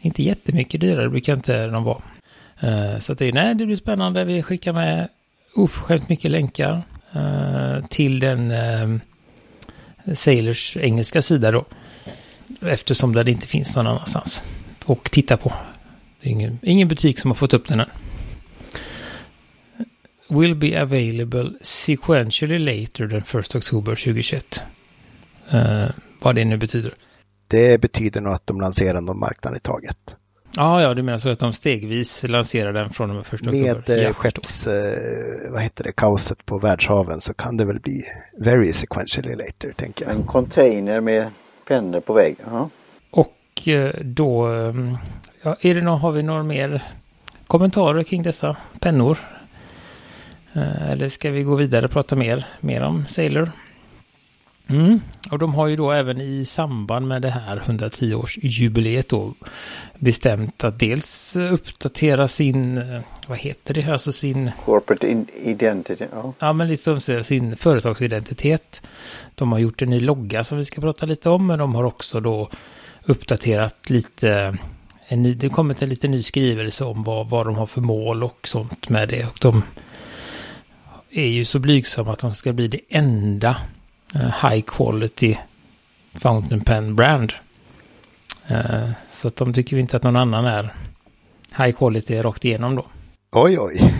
inte 0.00 0.22
jättemycket 0.22 0.80
dyrare 0.80 1.08
brukar 1.08 1.34
inte 1.34 1.66
de 1.66 1.84
vara. 1.84 2.02
Eh, 2.60 2.98
så 2.98 3.12
att 3.12 3.18
det, 3.18 3.32
nej, 3.32 3.54
det 3.54 3.66
blir 3.66 3.76
spännande. 3.76 4.24
Vi 4.24 4.42
skickar 4.42 4.72
med 4.72 5.08
oförskämt 5.54 6.08
mycket 6.08 6.30
länkar 6.30 6.82
eh, 7.12 7.86
till 7.86 8.20
den 8.20 8.50
eh, 8.50 8.98
Sailors 10.14 10.76
engelska 10.76 11.22
sida 11.22 11.50
då. 11.50 11.64
Eftersom 12.60 13.12
det 13.12 13.30
inte 13.30 13.46
finns 13.46 13.76
någon 13.76 13.86
annanstans. 13.86 14.42
Och 14.84 15.10
titta 15.10 15.36
på. 15.36 15.52
Det 16.20 16.28
är 16.28 16.32
ingen, 16.32 16.58
ingen 16.62 16.88
butik 16.88 17.18
som 17.18 17.30
har 17.30 17.34
fått 17.34 17.54
upp 17.54 17.68
den 17.68 17.80
än. 17.80 17.90
Will 20.28 20.54
be 20.54 20.82
available 20.82 21.50
sequentially 21.60 22.58
later 22.58 23.08
than 23.08 23.40
1 23.40 23.54
oktober 23.54 23.94
2021. 23.94 24.60
Uh, 25.54 25.90
vad 26.20 26.34
det 26.34 26.44
nu 26.44 26.56
betyder. 26.56 26.94
Det 27.48 27.80
betyder 27.80 28.20
nog 28.20 28.32
att 28.32 28.46
de 28.46 28.60
lanserar 28.60 29.00
någon 29.00 29.18
marknad 29.18 29.56
i 29.56 29.58
taget. 29.60 30.16
Ja, 30.56 30.82
ja, 30.82 30.94
du 30.94 31.02
menar 31.02 31.18
så 31.18 31.28
att 31.28 31.38
de 31.38 31.52
stegvis 31.52 32.22
lanserar 32.28 32.72
den 32.72 32.90
från 32.90 33.10
och 33.10 33.16
med 33.16 33.24
1 33.24 33.32
oktober? 33.34 33.52
Med 33.52 33.90
eh, 33.90 34.06
förstår. 34.06 34.12
skepps, 34.12 34.66
eh, 34.66 35.50
vad 35.50 35.62
heter 35.62 35.84
det, 35.84 35.92
kaoset 35.92 36.46
på 36.46 36.58
världshaven 36.58 37.20
så 37.20 37.34
kan 37.34 37.56
det 37.56 37.64
väl 37.64 37.80
bli 37.80 38.02
very 38.38 38.72
sequentially 38.72 39.34
later, 39.34 39.72
tänker 39.72 40.04
jag. 40.04 40.14
En 40.14 40.22
container 40.22 41.00
med 41.00 41.26
pennor 41.68 42.00
på 42.00 42.12
väggen. 42.12 42.46
Ja. 42.50 42.68
Och 43.10 43.68
eh, 43.68 43.94
då, 44.00 44.52
eh, 44.52 44.74
ja, 45.42 45.56
är 45.60 45.74
det 45.74 45.80
någon, 45.80 46.00
har 46.00 46.12
vi 46.12 46.22
några 46.22 46.42
mer 46.42 46.82
kommentarer 47.46 48.02
kring 48.02 48.22
dessa 48.22 48.56
pennor? 48.80 49.18
Eh, 50.52 50.90
Eller 50.90 51.08
ska 51.08 51.30
vi 51.30 51.42
gå 51.42 51.54
vidare 51.54 51.84
och 51.84 51.90
prata 51.92 52.16
mer, 52.16 52.46
mer 52.60 52.82
om 52.82 53.06
Sailor? 53.08 53.50
Mm. 54.70 55.00
Och 55.30 55.38
de 55.38 55.54
har 55.54 55.66
ju 55.66 55.76
då 55.76 55.92
även 55.92 56.20
i 56.20 56.44
samband 56.44 57.08
med 57.08 57.22
det 57.22 57.30
här 57.30 57.62
110-årsjubileet 57.66 59.04
då 59.08 59.34
bestämt 59.98 60.64
att 60.64 60.78
dels 60.78 61.36
eh, 61.36 61.54
uppdatera 61.54 62.28
sin, 62.28 62.78
eh, 62.78 63.00
vad 63.26 63.38
heter 63.38 63.74
det, 63.74 63.92
alltså 63.92 64.12
sin 64.12 64.50
Corporate 64.64 65.24
identity. 65.42 66.06
Ja. 66.12 66.32
Ja, 66.38 66.52
men 66.52 66.68
lite 66.68 66.82
som 66.82 67.00
säger, 67.00 67.22
sin 67.22 67.56
företagsidentitet. 67.56 68.82
De 69.34 69.52
har 69.52 69.58
gjort 69.58 69.82
en 69.82 69.90
ny 69.90 70.00
logga 70.00 70.44
som 70.44 70.58
vi 70.58 70.64
ska 70.64 70.80
prata 70.80 71.06
lite 71.06 71.30
om, 71.30 71.46
men 71.46 71.58
de 71.58 71.74
har 71.74 71.84
också 71.84 72.20
då 72.20 72.50
uppdaterat 73.04 73.90
lite. 73.90 74.56
En 75.06 75.22
ny, 75.22 75.34
det 75.34 75.48
kommit 75.48 75.82
en 75.82 75.88
lite 75.88 76.08
ny 76.08 76.22
skrivelse 76.22 76.84
om 76.84 77.02
vad, 77.02 77.28
vad 77.30 77.46
de 77.46 77.54
har 77.54 77.66
för 77.66 77.80
mål 77.80 78.24
och 78.24 78.48
sånt 78.48 78.88
med 78.88 79.08
det. 79.08 79.26
Och 79.26 79.38
de 79.40 79.62
är 81.10 81.26
ju 81.26 81.44
så 81.44 81.58
blygsamma 81.58 82.12
att 82.12 82.18
de 82.18 82.34
ska 82.34 82.52
bli 82.52 82.68
det 82.68 82.80
enda 82.88 83.56
high 84.14 84.60
quality 84.60 85.36
fountain 86.20 86.60
pen 86.60 86.96
brand. 86.96 87.32
Uh, 88.50 88.90
så 89.12 89.28
att 89.28 89.36
de 89.36 89.54
tycker 89.54 89.76
inte 89.76 89.96
att 89.96 90.02
någon 90.02 90.16
annan 90.16 90.44
är 90.44 90.74
high 91.58 91.72
quality 91.72 92.22
rakt 92.22 92.44
igenom 92.44 92.76
då. 92.76 92.86
Oj, 93.32 93.58
oj. 93.58 93.92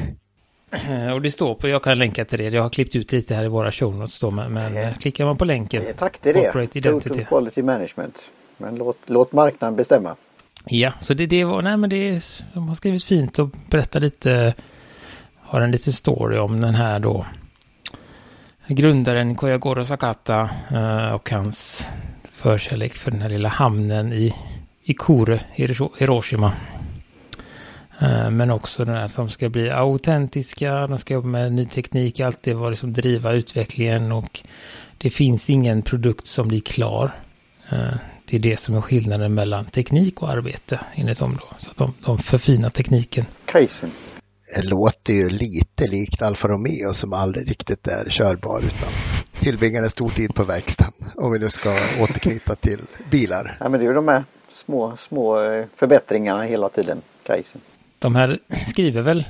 Eh, 0.70 1.12
och 1.12 1.22
det 1.22 1.30
står 1.30 1.54
på, 1.54 1.68
jag 1.68 1.82
kan 1.82 1.98
länka 1.98 2.24
till 2.24 2.38
det, 2.38 2.44
jag 2.44 2.62
har 2.62 2.70
klippt 2.70 2.96
ut 2.96 3.12
lite 3.12 3.34
här 3.34 3.44
i 3.44 3.48
våra 3.48 3.72
show 3.72 3.94
notes 3.94 4.20
då, 4.20 4.30
men, 4.30 4.52
men 4.52 4.74
det, 4.74 4.94
klickar 5.00 5.24
man 5.24 5.36
på 5.36 5.44
länken. 5.44 5.84
Det 5.84 5.92
tack 5.92 6.18
till 6.18 6.34
det. 6.34 6.52
Total 6.82 7.24
Quality 7.24 7.62
Management. 7.62 8.30
Men 8.56 8.76
låt, 8.76 8.96
låt 9.06 9.32
marknaden 9.32 9.76
bestämma. 9.76 10.16
Ja, 10.64 10.92
så 11.00 11.14
det, 11.14 11.26
det 11.26 11.44
var, 11.44 11.62
nej 11.62 11.76
men 11.76 11.90
det 11.90 12.08
är, 12.08 12.22
de 12.54 12.68
har 12.68 12.74
skrivit 12.74 13.04
fint 13.04 13.38
och 13.38 13.48
berättat 13.70 14.02
lite, 14.02 14.54
har 15.36 15.60
en 15.60 15.70
liten 15.70 15.92
story 15.92 16.38
om 16.38 16.60
den 16.60 16.74
här 16.74 16.98
då 16.98 17.26
grundaren 18.74 19.36
Koyagoro 19.36 19.84
Sakata 19.84 20.50
eh, 20.70 21.14
och 21.14 21.30
hans 21.30 21.88
förkärlek 22.32 22.94
för 22.94 23.10
den 23.10 23.20
här 23.20 23.28
lilla 23.28 23.48
hamnen 23.48 24.12
i, 24.12 24.34
i 24.82 24.94
Kure, 24.94 25.40
Hiroshima. 25.98 26.52
Eh, 28.00 28.30
men 28.30 28.50
också 28.50 28.84
den 28.84 28.94
här 28.94 29.08
som 29.08 29.28
ska 29.28 29.48
bli 29.48 29.70
autentiska, 29.70 30.86
de 30.86 30.98
ska 30.98 31.14
jobba 31.14 31.28
med 31.28 31.52
ny 31.52 31.66
teknik, 31.66 32.20
alltid 32.20 32.56
vara 32.56 32.70
liksom 32.70 32.92
driva 32.92 33.32
utvecklingen 33.32 34.12
och 34.12 34.40
det 34.98 35.10
finns 35.10 35.50
ingen 35.50 35.82
produkt 35.82 36.26
som 36.26 36.48
blir 36.48 36.60
klar. 36.60 37.10
Eh, 37.70 37.94
det 38.24 38.36
är 38.36 38.40
det 38.40 38.56
som 38.56 38.76
är 38.76 38.80
skillnaden 38.80 39.34
mellan 39.34 39.64
teknik 39.64 40.22
och 40.22 40.30
arbete 40.30 40.80
enligt 40.94 41.18
dem 41.18 41.38
då. 41.40 41.56
Så 41.58 41.70
att 41.70 41.76
de, 41.76 41.94
de 42.04 42.18
förfinar 42.18 42.68
tekniken. 42.68 43.24
Kajsen. 43.44 43.90
Det 44.54 44.62
låter 44.62 45.12
ju 45.12 45.28
lite 45.28 45.86
likt 45.86 46.22
Alfa 46.22 46.48
Romeo 46.48 46.94
som 46.94 47.12
aldrig 47.12 47.50
riktigt 47.50 47.86
är 47.86 48.10
körbar 48.10 48.58
utan 48.60 48.88
tillbringar 49.40 49.82
en 49.82 49.90
stor 49.90 50.08
tid 50.08 50.34
på 50.34 50.44
verkstaden. 50.44 50.92
Om 51.16 51.32
vi 51.32 51.38
nu 51.38 51.50
ska 51.50 51.70
återknyta 52.00 52.54
till 52.54 52.80
bilar. 53.10 53.56
Ja 53.60 53.68
men 53.68 53.80
det 53.80 53.86
är 53.86 53.88
ju 53.88 53.94
de 53.94 54.08
här 54.08 54.24
små, 54.52 54.96
små 54.96 55.42
eh, 55.42 55.64
förbättringarna 55.76 56.42
hela 56.42 56.68
tiden. 56.68 57.02
Kajsen. 57.26 57.60
De 57.98 58.14
här 58.14 58.38
skriver 58.66 59.02
väl, 59.02 59.24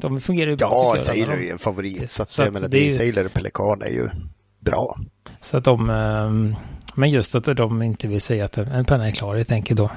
de 0.00 0.20
fungerar 0.20 0.50
ju 0.50 0.56
bra. 0.56 0.68
Ja, 0.96 1.02
Sailor 1.02 1.42
är 1.42 1.52
en 1.52 1.58
favorit. 1.58 2.10
Så, 2.10 2.22
att, 2.22 2.32
så 2.32 2.42
jag 2.42 2.52
menar, 2.52 2.68
det 2.68 2.78
är 2.78 2.84
ju... 2.84 2.90
Sailor 2.90 3.24
och 3.24 3.32
Pelikan 3.32 3.82
är 3.82 3.90
ju 3.90 4.08
bra. 4.60 4.98
Så 5.40 5.56
att 5.56 5.64
de, 5.64 5.90
ehm, 5.90 6.56
men 6.94 7.10
just 7.10 7.34
att 7.34 7.44
de 7.56 7.82
inte 7.82 8.08
vill 8.08 8.20
säga 8.20 8.44
att 8.44 8.58
en 8.58 8.84
penna 8.84 9.08
är 9.08 9.12
klar 9.12 9.36
helt 9.36 9.52
enkelt 9.52 9.78
då. 9.78 9.90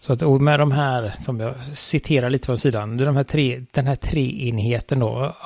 Så 0.00 0.12
att 0.12 0.22
och 0.22 0.40
med 0.40 0.58
de 0.58 0.72
här 0.72 1.14
som 1.20 1.40
jag 1.40 1.54
citerar 1.74 2.30
lite 2.30 2.46
från 2.46 2.58
sidan, 2.58 2.96
de 2.96 3.16
här 3.16 3.24
tre, 3.24 3.64
den 3.70 3.86
här 3.86 3.96
treenheten 3.96 4.98
då, 4.98 5.36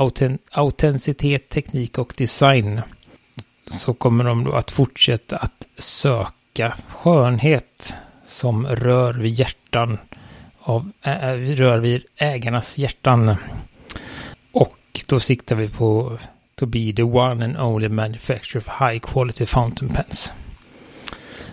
autenticitet, 0.52 1.48
teknik 1.48 1.98
och 1.98 2.14
design. 2.16 2.80
Så 3.66 3.94
kommer 3.94 4.24
de 4.24 4.44
då 4.44 4.52
att 4.52 4.70
fortsätta 4.70 5.36
att 5.36 5.66
söka 5.78 6.76
skönhet 6.88 7.94
som 8.26 8.66
rör 8.66 9.14
vid 9.14 9.34
hjärtan 9.34 9.98
av, 10.60 10.92
äh, 11.02 11.32
rör 11.32 11.78
vid 11.78 12.02
ägarnas 12.16 12.78
hjärtan. 12.78 13.36
Och 14.52 14.78
då 15.06 15.20
siktar 15.20 15.56
vi 15.56 15.68
på 15.68 16.18
to 16.54 16.66
be 16.66 16.92
the 16.96 17.02
one 17.02 17.44
and 17.44 17.56
only 17.58 17.88
manufacturer 17.88 18.60
of 18.60 18.68
high 18.80 18.98
quality 18.98 19.46
fountain 19.46 19.88
pens. 19.88 20.32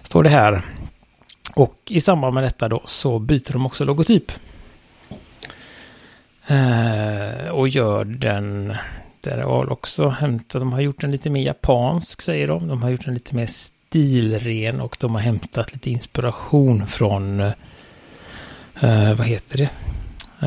Står 0.03 0.23
det 0.23 0.29
här. 0.29 0.80
Och 1.53 1.77
i 1.89 2.01
samband 2.01 2.33
med 2.33 2.43
detta 2.43 2.69
då 2.69 2.81
så 2.85 3.19
byter 3.19 3.53
de 3.53 3.65
också 3.65 3.85
logotyp. 3.85 4.31
Eh, 6.47 7.49
och 7.49 7.67
gör 7.67 8.05
den, 8.05 8.75
där 9.21 9.37
har 9.37 9.71
också 9.71 10.09
hämtat, 10.09 10.61
de 10.61 10.73
har 10.73 10.81
gjort 10.81 11.01
den 11.01 11.11
lite 11.11 11.29
mer 11.29 11.41
japansk 11.41 12.21
säger 12.21 12.47
de. 12.47 12.67
De 12.67 12.83
har 12.83 12.89
gjort 12.89 13.05
den 13.05 13.13
lite 13.13 13.35
mer 13.35 13.45
stilren 13.45 14.81
och 14.81 14.97
de 14.99 15.15
har 15.15 15.21
hämtat 15.21 15.73
lite 15.73 15.89
inspiration 15.89 16.87
från 16.87 17.39
eh, 17.39 19.13
vad 19.17 19.27
heter 19.27 19.57
det? 19.57 19.69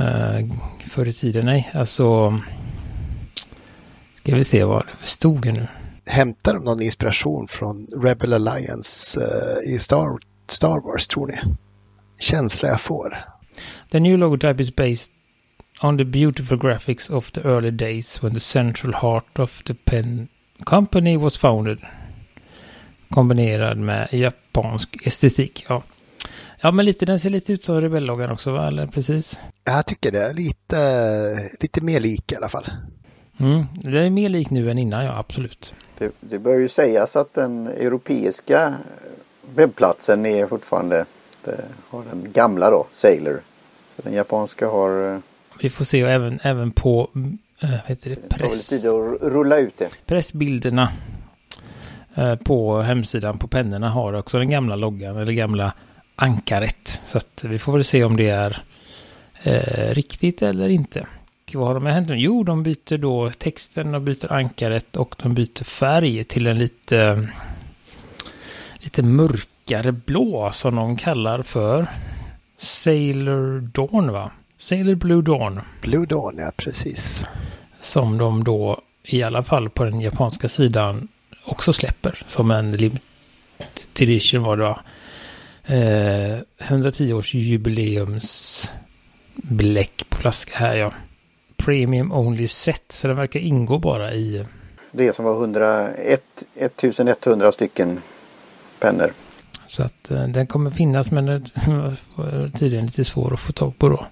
Eh, 0.01 0.47
förr 0.91 1.09
i 1.09 1.13
tiden, 1.13 1.47
nej, 1.47 1.71
alltså... 1.75 2.41
Ska 4.19 4.35
vi 4.35 4.45
se 4.45 4.65
vad 4.65 4.87
det 5.01 5.07
stod 5.07 5.53
nu. 5.53 5.67
Hämtar 6.07 6.55
de 6.55 6.65
någon 6.65 6.83
inspiration 6.83 7.49
från 7.49 7.87
Rebel 7.97 8.33
Alliance 8.33 9.21
eh, 9.21 9.75
i 9.75 9.79
Star, 9.79 10.19
Star 10.47 10.81
Wars, 10.81 11.09
tror 11.09 11.27
ni? 11.27 11.35
Känsla 12.19 12.69
jag 12.69 12.81
får. 12.81 13.19
The 13.91 14.01
new 14.01 14.19
logotype 14.19 14.63
is 14.63 14.77
based 14.77 15.13
on 15.83 15.99
the 15.99 16.05
beautiful 16.05 16.59
graphics 16.59 17.11
of 17.11 17.31
the 17.31 17.41
early 17.41 17.71
days 17.71 18.23
when 18.23 18.35
the 18.35 18.41
central 18.41 18.95
heart 18.95 19.39
of 19.39 19.63
the 19.63 19.75
pen 19.75 20.29
company 20.65 21.17
was 21.17 21.39
founded. 21.39 21.79
Kombinerad 23.11 23.79
med 23.79 24.09
japansk 24.13 25.07
estetik. 25.07 25.67
Ja. 25.69 25.83
Ja, 26.61 26.71
men 26.71 26.85
lite, 26.85 27.07
den 27.07 27.19
ser 27.19 27.31
lite 27.31 27.53
ut 27.53 27.65
som 27.65 27.81
rebelloggan 27.81 28.31
också, 28.31 28.53
va? 28.53 28.69
Eller 28.69 28.87
precis? 28.87 29.41
Jag 29.65 29.87
tycker 29.87 30.13
det. 30.13 30.25
är 30.25 30.35
Lite, 30.35 31.51
lite 31.61 31.81
mer 31.81 32.01
lik 32.01 32.33
i 32.33 32.37
alla 32.37 32.49
fall. 32.49 32.67
Mm, 33.41 33.65
det 33.75 33.99
är 33.99 34.11
mer 34.11 34.29
lik 34.29 34.51
nu 34.51 34.71
än 34.71 34.79
innan, 34.79 35.05
ja 35.05 35.19
absolut. 35.19 35.75
Det, 35.99 36.11
det 36.21 36.39
bör 36.39 36.59
ju 36.59 36.69
sägas 36.69 37.17
att 37.17 37.35
den 37.35 37.67
europeiska 37.67 38.75
webbplatsen 39.55 40.27
är 40.27 40.47
fortfarande 40.47 41.05
har 41.91 42.03
den 42.11 42.33
gamla 42.33 42.71
då, 42.71 42.87
Sailor. 42.93 43.41
Så 43.97 44.03
den 44.03 44.13
japanska 44.13 44.67
har... 44.69 45.15
Eh, 45.15 45.19
Vi 45.61 45.71
får 45.71 45.85
se 45.85 46.05
och 46.05 46.11
även, 46.11 46.41
även 46.43 46.71
på 46.71 47.11
äh, 47.61 47.69
heter 47.87 48.11
det, 48.11 48.29
press... 48.29 48.69
Det 48.69 48.89
att 48.89 49.33
rulla 49.33 49.59
ut 49.59 49.79
det. 49.79 50.07
Pressbilderna 50.07 50.93
äh, 52.15 52.37
på 52.37 52.81
hemsidan 52.81 53.39
på 53.39 53.49
pennorna 53.49 53.89
har 53.89 54.13
också 54.13 54.39
den 54.39 54.51
gamla 54.51 54.77
loggan 54.77 55.17
eller 55.17 55.33
gamla 55.33 55.73
ankaret. 56.17 57.01
Så 57.07 57.19
att 57.19 57.45
vi 57.45 57.59
får 57.59 57.73
väl 57.73 57.85
se 57.85 58.05
om 58.05 58.17
det 58.17 58.29
är 58.29 58.63
eh, 59.43 59.95
riktigt 59.95 60.43
eller 60.43 60.69
inte. 60.69 61.07
Vad 61.55 61.67
har 61.67 61.75
de 61.75 61.87
hänt 61.87 62.09
nu? 62.09 62.17
Jo, 62.17 62.43
de 62.43 62.63
byter 62.63 62.99
då 62.99 63.31
texten, 63.39 63.93
de 63.93 64.05
byter 64.05 64.33
ankaret 64.33 64.97
och 64.97 65.15
de 65.23 65.35
byter 65.35 65.65
färg 65.65 66.25
till 66.25 66.47
en 66.47 66.59
lite, 66.59 67.29
lite 68.85 69.03
mörkare 69.03 69.93
blå 69.93 70.53
som 70.53 70.76
de 70.76 70.97
kallar 70.97 71.43
för 71.43 71.87
Sailor 72.59 73.61
Dawn 73.61 74.12
va? 74.12 74.31
Sailor 74.59 74.95
Blue 74.95 75.23
Dawn. 75.23 75.61
Blue 75.81 76.07
Dawn, 76.07 76.38
ja 76.38 76.53
precis. 76.57 77.26
Som 77.81 78.19
de 78.19 78.45
då 78.45 78.81
i 79.03 79.23
alla 79.23 79.43
fall 79.43 79.71
på 79.71 79.85
den 79.85 80.00
japanska 80.00 80.49
sidan 80.49 81.09
också 81.45 81.73
släpper 81.73 82.23
som 82.29 82.50
en 82.50 82.73
limited 82.73 83.00
edition 83.99 84.43
var 84.43 84.57
det 84.57 84.62
va? 84.62 84.81
Eh, 85.67 86.38
110 86.59 87.12
års 87.12 87.35
jubileums 87.35 88.73
bläck 89.35 90.05
på 90.09 90.17
flaska 90.17 90.59
här 90.59 90.75
ja. 90.76 90.93
Premium 91.57 92.12
only 92.12 92.49
set. 92.49 92.85
Så 92.88 93.09
den 93.09 93.17
verkar 93.17 93.41
ingå 93.41 93.79
bara 93.79 94.12
i... 94.14 94.47
Det 94.93 95.17
som 95.17 95.25
var 95.25 95.35
101, 95.35 96.23
1100 96.55 97.53
stycken 97.53 98.00
pennor. 98.85 99.12
Så 99.67 99.83
att 99.83 100.11
eh, 100.11 100.26
den 100.29 100.47
kommer 100.47 100.71
finnas 100.71 101.11
men 101.11 101.26
den 101.26 101.45
var 102.14 102.49
tydligen 102.49 102.87
lite 102.87 103.05
svår 103.05 103.35
att 103.35 103.41
få 103.41 103.53
tag 103.53 103.79
på 103.79 103.88
då. 103.88 104.07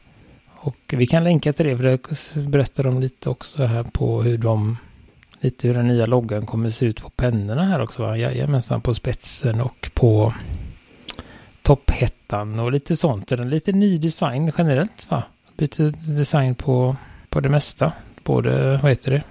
Och 0.56 0.94
vi 0.96 1.06
kan 1.06 1.24
länka 1.24 1.52
till 1.52 1.66
det 1.66 1.76
för 1.76 1.84
det 1.84 2.48
berättar 2.48 2.84
de 2.84 3.00
lite 3.00 3.30
också 3.30 3.62
här 3.62 3.82
på 3.82 4.22
hur 4.22 4.38
de 4.38 4.76
lite 5.40 5.68
hur 5.68 5.74
den 5.74 5.88
nya 5.88 6.06
loggan 6.06 6.46
kommer 6.46 6.70
se 6.70 6.86
ut 6.86 7.02
på 7.02 7.10
pennorna 7.10 7.64
här 7.64 7.80
också 7.80 8.02
va? 8.02 8.16
Jajamensan 8.16 8.80
på 8.80 8.94
spetsen 8.94 9.60
och 9.60 9.90
på 9.94 10.34
topphettan 11.62 12.58
och 12.58 12.72
lite 12.72 12.96
sånt. 12.96 13.32
En 13.32 13.50
lite 13.50 13.72
ny 13.72 13.98
design 13.98 14.52
generellt 14.58 15.10
va? 15.10 15.22
Byter 15.56 16.14
design 16.16 16.54
på, 16.54 16.96
på 17.28 17.40
det 17.40 17.48
mesta. 17.48 17.92
Både, 18.24 18.76
vad 18.82 18.90
heter 18.90 19.10
det? 19.10 19.22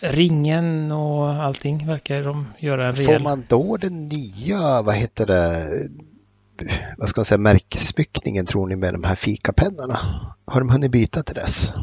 Ringen 0.00 0.92
och 0.92 1.28
allting 1.28 1.86
verkar 1.86 2.22
de 2.22 2.46
göra 2.58 2.86
en 2.88 2.94
rejäl... 2.94 3.18
Får 3.18 3.24
man 3.24 3.44
då 3.48 3.76
den 3.76 4.06
nya, 4.06 4.82
vad 4.82 4.94
heter 4.94 5.26
det, 5.26 5.66
vad 6.96 7.08
ska 7.08 7.18
man 7.18 7.24
säga, 7.24 7.38
märkesmyckningen 7.38 8.46
tror 8.46 8.66
ni 8.66 8.76
med 8.76 8.94
de 8.94 9.04
här 9.04 9.14
fikapennorna? 9.14 9.98
Har 10.44 10.60
de 10.60 10.70
hunnit 10.70 10.90
byta 10.90 11.22
till 11.22 11.34
dess? 11.34 11.74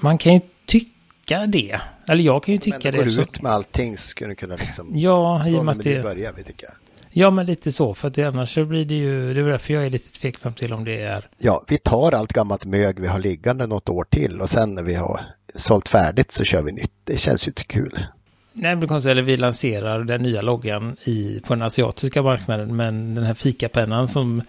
Man 0.00 0.18
kan 0.18 0.34
ju 0.34 0.40
tycka 0.66 1.46
det. 1.46 1.80
Eller 2.08 2.24
jag 2.24 2.42
kan 2.42 2.54
ju 2.54 2.58
tycka 2.58 2.90
det. 2.90 2.98
Men 2.98 3.06
går 3.06 3.16
det. 3.16 3.22
ut 3.22 3.42
med 3.42 3.52
allting 3.52 3.96
så 3.96 4.08
skulle 4.08 4.30
du 4.30 4.34
kunna 4.34 4.56
liksom... 4.56 4.90
Ja, 4.94 5.48
i 5.48 5.58
och 5.58 5.64
med 5.64 5.76
att 5.76 5.82
det... 5.82 6.02
börjar 6.02 6.32
vi 6.36 6.42
tycker 6.42 6.66
jag. 6.66 6.74
Ja, 7.10 7.30
men 7.30 7.46
lite 7.46 7.72
så. 7.72 7.94
För 7.94 8.08
att 8.08 8.18
annars 8.18 8.54
så 8.54 8.64
blir 8.64 8.84
det 8.84 8.94
ju, 8.94 9.34
det 9.34 9.40
är 9.40 9.44
därför 9.44 9.74
jag 9.74 9.86
är 9.86 9.90
lite 9.90 10.20
tveksam 10.20 10.54
till 10.54 10.72
om 10.72 10.84
det 10.84 11.02
är. 11.02 11.28
Ja, 11.38 11.64
vi 11.68 11.78
tar 11.78 12.12
allt 12.12 12.32
gammalt 12.32 12.64
mög 12.64 13.00
vi 13.00 13.06
har 13.06 13.18
liggande 13.18 13.66
något 13.66 13.88
år 13.88 14.04
till 14.04 14.40
och 14.40 14.50
sen 14.50 14.74
när 14.74 14.82
vi 14.82 14.94
har 14.94 15.20
sålt 15.54 15.88
färdigt 15.88 16.32
så 16.32 16.44
kör 16.44 16.62
vi 16.62 16.72
nytt. 16.72 16.92
Det 17.04 17.18
känns 17.20 17.46
ju 17.46 17.50
inte 17.50 17.64
kul. 17.64 18.06
Nej, 18.52 18.76
det 18.76 18.86
konstigt, 18.86 19.10
eller 19.10 19.22
vi 19.22 19.36
lanserar 19.36 20.04
den 20.04 20.22
nya 20.22 20.42
loggan 20.42 20.96
i, 21.04 21.40
på 21.40 21.54
den 21.54 21.62
asiatiska 21.62 22.22
marknaden, 22.22 22.76
men 22.76 23.14
den 23.14 23.24
här 23.24 23.34
fikapennan 23.34 24.08
som 24.08 24.42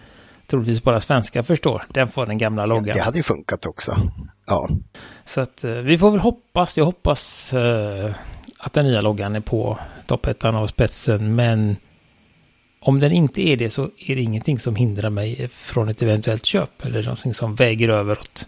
troligtvis 0.46 0.82
bara 0.82 1.00
svenska 1.00 1.42
förstår, 1.42 1.84
den 1.88 2.08
får 2.08 2.26
den 2.26 2.38
gamla 2.38 2.66
loggan. 2.66 2.84
Ja, 2.86 2.94
det 2.94 3.00
hade 3.00 3.16
ju 3.16 3.22
funkat 3.22 3.66
också. 3.66 3.96
Ja. 4.46 4.68
Så 5.24 5.40
att 5.40 5.64
eh, 5.64 5.72
vi 5.72 5.98
får 5.98 6.10
väl 6.10 6.20
hoppas, 6.20 6.78
jag 6.78 6.84
hoppas 6.84 7.54
uh, 7.54 8.14
att 8.58 8.72
den 8.72 8.84
nya 8.84 9.00
loggan 9.00 9.36
är 9.36 9.40
på 9.40 9.78
toppettan 10.06 10.54
av 10.54 10.66
spetsen, 10.66 11.34
men 11.34 11.76
om 12.80 13.00
den 13.00 13.12
inte 13.12 13.42
är 13.42 13.56
det 13.56 13.70
så 13.70 13.82
är 13.82 14.16
det 14.16 14.22
ingenting 14.22 14.58
som 14.58 14.76
hindrar 14.76 15.10
mig 15.10 15.48
från 15.48 15.88
ett 15.88 16.02
eventuellt 16.02 16.46
köp 16.46 16.84
eller 16.84 17.02
någonting 17.02 17.34
som 17.34 17.54
väger 17.54 17.88
över 17.88 18.18
åt, 18.18 18.46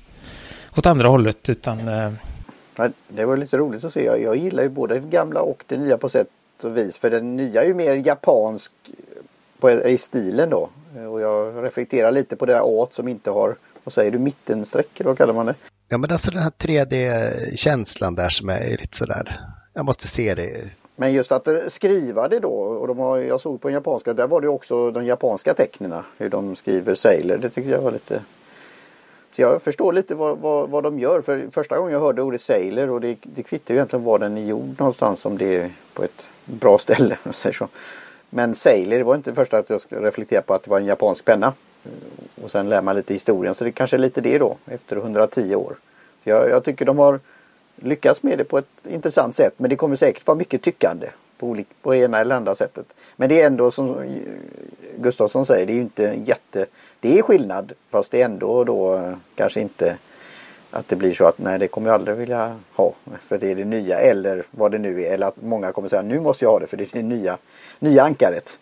åt 0.76 0.86
andra 0.86 1.08
hållet, 1.08 1.48
utan 1.48 1.88
uh, 1.88 2.12
det 3.08 3.24
var 3.24 3.36
lite 3.36 3.56
roligt 3.56 3.84
att 3.84 3.92
se. 3.92 4.04
Jag, 4.04 4.22
jag 4.22 4.36
gillar 4.36 4.62
ju 4.62 4.68
både 4.68 4.94
det 4.94 5.06
gamla 5.08 5.40
och 5.40 5.64
det 5.66 5.76
nya 5.76 5.98
på 5.98 6.08
sätt 6.08 6.28
och 6.62 6.76
vis. 6.76 6.96
För 6.96 7.10
den 7.10 7.36
nya 7.36 7.62
är 7.62 7.66
ju 7.66 7.74
mer 7.74 7.94
japansk 7.94 8.72
på, 9.60 9.70
i 9.70 9.98
stilen 9.98 10.50
då. 10.50 10.68
Och 11.10 11.20
jag 11.20 11.64
reflekterar 11.64 12.12
lite 12.12 12.36
på 12.36 12.46
det 12.46 12.52
där 12.52 12.62
A 12.64 12.88
som 12.90 13.08
inte 13.08 13.30
har, 13.30 13.56
vad 13.84 13.92
säger 13.92 14.10
du, 14.10 14.18
mittenstreck 14.18 15.00
eller 15.00 15.10
vad 15.10 15.18
kallar 15.18 15.34
man 15.34 15.46
det? 15.46 15.54
Ja 15.88 15.98
men 15.98 16.10
alltså 16.10 16.30
den 16.30 16.40
här 16.40 16.50
3D-känslan 16.50 18.14
där 18.14 18.28
som 18.28 18.48
är 18.48 18.70
lite 18.70 18.96
sådär, 18.96 19.40
jag 19.74 19.84
måste 19.84 20.08
se 20.08 20.34
det. 20.34 20.70
Men 20.96 21.12
just 21.12 21.32
att 21.32 21.48
skriva 21.68 22.28
det 22.28 22.38
då, 22.38 22.52
och 22.52 22.88
de 22.88 22.98
har, 22.98 23.18
jag 23.18 23.40
såg 23.40 23.60
på 23.60 23.68
den 23.68 23.74
japanska, 23.74 24.12
där 24.12 24.26
var 24.26 24.40
det 24.40 24.48
också 24.48 24.90
de 24.90 25.06
japanska 25.06 25.54
tecknen, 25.54 26.02
hur 26.18 26.28
de 26.28 26.56
skriver 26.56 26.94
Sailor, 26.94 27.36
det 27.36 27.50
tycker 27.50 27.70
jag 27.70 27.80
var 27.80 27.92
lite 27.92 28.20
så 29.32 29.42
jag 29.42 29.62
förstår 29.62 29.92
lite 29.92 30.14
vad, 30.14 30.38
vad, 30.38 30.70
vad 30.70 30.82
de 30.82 30.98
gör. 30.98 31.20
För 31.20 31.48
första 31.50 31.76
gången 31.76 31.92
jag 31.92 32.00
hörde 32.00 32.22
ordet 32.22 32.42
Sailor 32.42 32.90
och 32.90 33.00
det, 33.00 33.16
det 33.22 33.42
kvittar 33.42 33.74
ju 33.74 33.78
egentligen 33.78 34.04
var 34.04 34.18
den 34.18 34.38
är 34.38 34.42
gjord 34.42 34.74
någonstans 34.78 35.24
om 35.24 35.38
det 35.38 35.56
är 35.56 35.70
på 35.94 36.04
ett 36.04 36.30
bra 36.44 36.78
ställe. 36.78 37.16
Säger 37.32 37.54
så. 37.54 37.68
Men 38.30 38.54
Sailor, 38.54 38.98
det 38.98 39.04
var 39.04 39.14
inte 39.14 39.34
första 39.34 39.58
att 39.58 39.70
jag 39.70 39.80
skulle 39.80 40.06
reflektera 40.06 40.42
på 40.42 40.54
att 40.54 40.62
det 40.62 40.70
var 40.70 40.78
en 40.78 40.86
japansk 40.86 41.24
penna. 41.24 41.52
Och 42.42 42.50
sen 42.50 42.68
lär 42.68 42.82
man 42.82 42.96
lite 42.96 43.14
historien. 43.14 43.54
Så 43.54 43.64
det 43.64 43.72
kanske 43.72 43.96
är 43.96 43.98
lite 43.98 44.20
det 44.20 44.38
då 44.38 44.56
efter 44.66 44.96
110 44.96 45.54
år. 45.54 45.76
Så 46.24 46.30
jag, 46.30 46.50
jag 46.50 46.64
tycker 46.64 46.84
de 46.84 46.98
har 46.98 47.20
lyckats 47.76 48.22
med 48.22 48.38
det 48.38 48.44
på 48.44 48.58
ett 48.58 48.86
intressant 48.88 49.36
sätt. 49.36 49.54
Men 49.56 49.70
det 49.70 49.76
kommer 49.76 49.96
säkert 49.96 50.26
vara 50.26 50.38
mycket 50.38 50.62
tyckande 50.62 51.08
på, 51.42 51.48
olika, 51.48 51.74
på 51.82 51.94
ena 51.94 52.20
eller 52.20 52.34
andra 52.36 52.54
sättet. 52.54 52.86
Men 53.16 53.28
det 53.28 53.42
är 53.42 53.46
ändå 53.46 53.70
som 53.70 53.96
Gustafsson 54.96 55.46
säger, 55.46 55.66
det 55.66 55.72
är 55.72 55.74
ju 55.74 55.80
inte 55.80 56.02
jätte 56.24 56.66
det 57.00 57.18
är 57.18 57.22
skillnad 57.22 57.72
fast 57.90 58.10
det 58.10 58.20
är 58.20 58.24
ändå 58.24 58.64
då 58.64 58.94
eh, 58.94 59.14
kanske 59.34 59.60
inte 59.60 59.96
att 60.70 60.88
det 60.88 60.96
blir 60.96 61.14
så 61.14 61.26
att 61.26 61.38
nej 61.38 61.58
det 61.58 61.68
kommer 61.68 61.88
jag 61.88 61.94
aldrig 61.94 62.16
vilja 62.16 62.58
ha 62.74 62.92
för 63.20 63.38
det 63.38 63.50
är 63.50 63.54
det 63.54 63.64
nya 63.64 63.98
eller 63.98 64.44
vad 64.50 64.72
det 64.72 64.78
nu 64.78 65.02
är 65.02 65.14
eller 65.14 65.26
att 65.26 65.42
många 65.42 65.72
kommer 65.72 65.88
säga 65.88 66.02
nu 66.02 66.20
måste 66.20 66.44
jag 66.44 66.52
ha 66.52 66.58
det 66.58 66.66
för 66.66 66.76
det 66.76 66.84
är 66.84 66.88
det 66.92 67.02
nya, 67.02 67.38
nya 67.78 68.02
ankaret. 68.02 68.58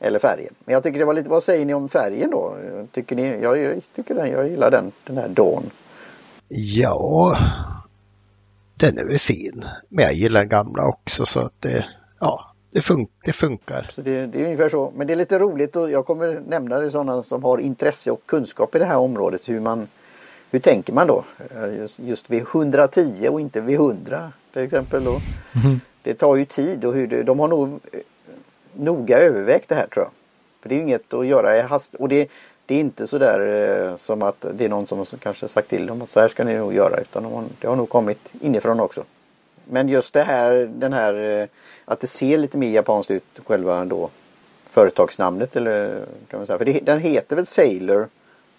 Eller 0.00 0.18
färgen. 0.18 0.54
Men 0.64 0.72
jag 0.72 0.82
tycker 0.82 0.98
det 0.98 1.04
var 1.04 1.14
lite, 1.14 1.30
vad 1.30 1.44
säger 1.44 1.66
ni 1.66 1.74
om 1.74 1.88
färgen 1.88 2.30
då? 2.30 2.56
Tycker 2.92 3.16
ni, 3.16 3.42
jag, 3.42 3.58
jag 3.58 3.82
tycker 3.94 4.14
den, 4.14 4.30
jag 4.30 4.48
gillar 4.48 4.70
den, 4.70 4.92
den 5.04 5.16
här 5.16 5.28
Dawn. 5.28 5.70
Ja, 6.48 7.38
den 8.74 8.98
är 8.98 9.04
väl 9.04 9.18
fin. 9.18 9.64
Men 9.88 10.04
jag 10.04 10.14
gillar 10.14 10.40
den 10.40 10.48
gamla 10.48 10.86
också 10.86 11.26
så 11.26 11.40
att 11.40 11.60
det, 11.60 11.86
ja, 12.18 12.50
det, 12.70 12.80
fun 12.80 13.06
det 13.24 13.32
funkar. 13.32 13.90
Så 13.94 14.00
det, 14.00 14.26
det, 14.26 14.40
är 14.40 14.44
ungefär 14.44 14.68
så. 14.68 14.92
Men 14.96 15.06
det 15.06 15.12
är 15.12 15.16
lite 15.16 15.38
roligt 15.38 15.76
och 15.76 15.90
jag 15.90 16.06
kommer 16.06 16.42
nämna 16.48 16.78
det 16.78 16.90
sådana 16.90 17.22
som 17.22 17.44
har 17.44 17.58
intresse 17.58 18.10
och 18.10 18.26
kunskap 18.26 18.74
i 18.74 18.78
det 18.78 18.84
här 18.84 18.96
området. 18.96 19.48
Hur, 19.48 19.60
man, 19.60 19.88
hur 20.50 20.58
tänker 20.58 20.92
man 20.92 21.06
då? 21.06 21.24
Eh, 21.54 21.76
just, 21.76 21.98
just 21.98 22.30
vid 22.30 22.42
110 22.42 23.28
och 23.28 23.40
inte 23.40 23.60
vid 23.60 23.74
100 23.74 24.32
till 24.52 24.62
exempel. 24.62 25.04
Då. 25.04 25.20
Mm. 25.64 25.80
Det 26.02 26.14
tar 26.14 26.36
ju 26.36 26.44
tid 26.44 26.84
och 26.84 26.94
hur 26.94 27.06
det, 27.06 27.22
de 27.22 27.38
har 27.38 27.48
nog 27.48 27.68
eh, 27.68 28.00
noga 28.72 29.18
övervägt 29.18 29.68
det 29.68 29.74
här 29.74 29.86
tror 29.86 30.04
jag. 30.04 30.12
För 30.62 30.68
det 30.68 30.74
är 30.74 30.76
ju 30.76 30.82
inget 30.82 31.14
att 31.14 31.26
göra 31.26 31.56
i 31.56 31.60
hast. 31.60 31.94
Och 31.94 32.08
det, 32.08 32.30
det 32.66 32.74
är 32.74 32.80
inte 32.80 33.06
sådär 33.06 33.40
eh, 33.90 33.96
som 33.96 34.22
att 34.22 34.46
det 34.54 34.64
är 34.64 34.68
någon 34.68 34.86
som 34.86 35.04
kanske 35.18 35.48
sagt 35.48 35.68
till 35.68 35.86
dem 35.86 36.02
att 36.02 36.10
så 36.10 36.20
här 36.20 36.28
ska 36.28 36.44
ni 36.44 36.58
nog 36.58 36.74
göra. 36.74 37.00
Utan 37.00 37.22
de 37.22 37.32
har, 37.32 37.44
det 37.60 37.68
har 37.68 37.76
nog 37.76 37.88
kommit 37.88 38.32
inifrån 38.40 38.80
också. 38.80 39.04
Men 39.70 39.88
just 39.88 40.12
det 40.12 40.22
här, 40.22 40.70
den 40.72 40.92
här 40.92 41.40
eh, 41.40 41.48
att 41.84 42.00
det 42.00 42.06
ser 42.06 42.38
lite 42.38 42.58
mer 42.58 42.70
japanskt 42.70 43.10
ut 43.10 43.40
själva 43.44 43.84
då 43.84 44.10
företagsnamnet 44.70 45.56
eller 45.56 46.04
kan 46.30 46.40
man 46.40 46.46
säga. 46.46 46.58
För 46.58 46.64
det, 46.64 46.80
den 46.84 47.00
heter 47.00 47.36
väl 47.36 47.46
Sailor. 47.46 48.08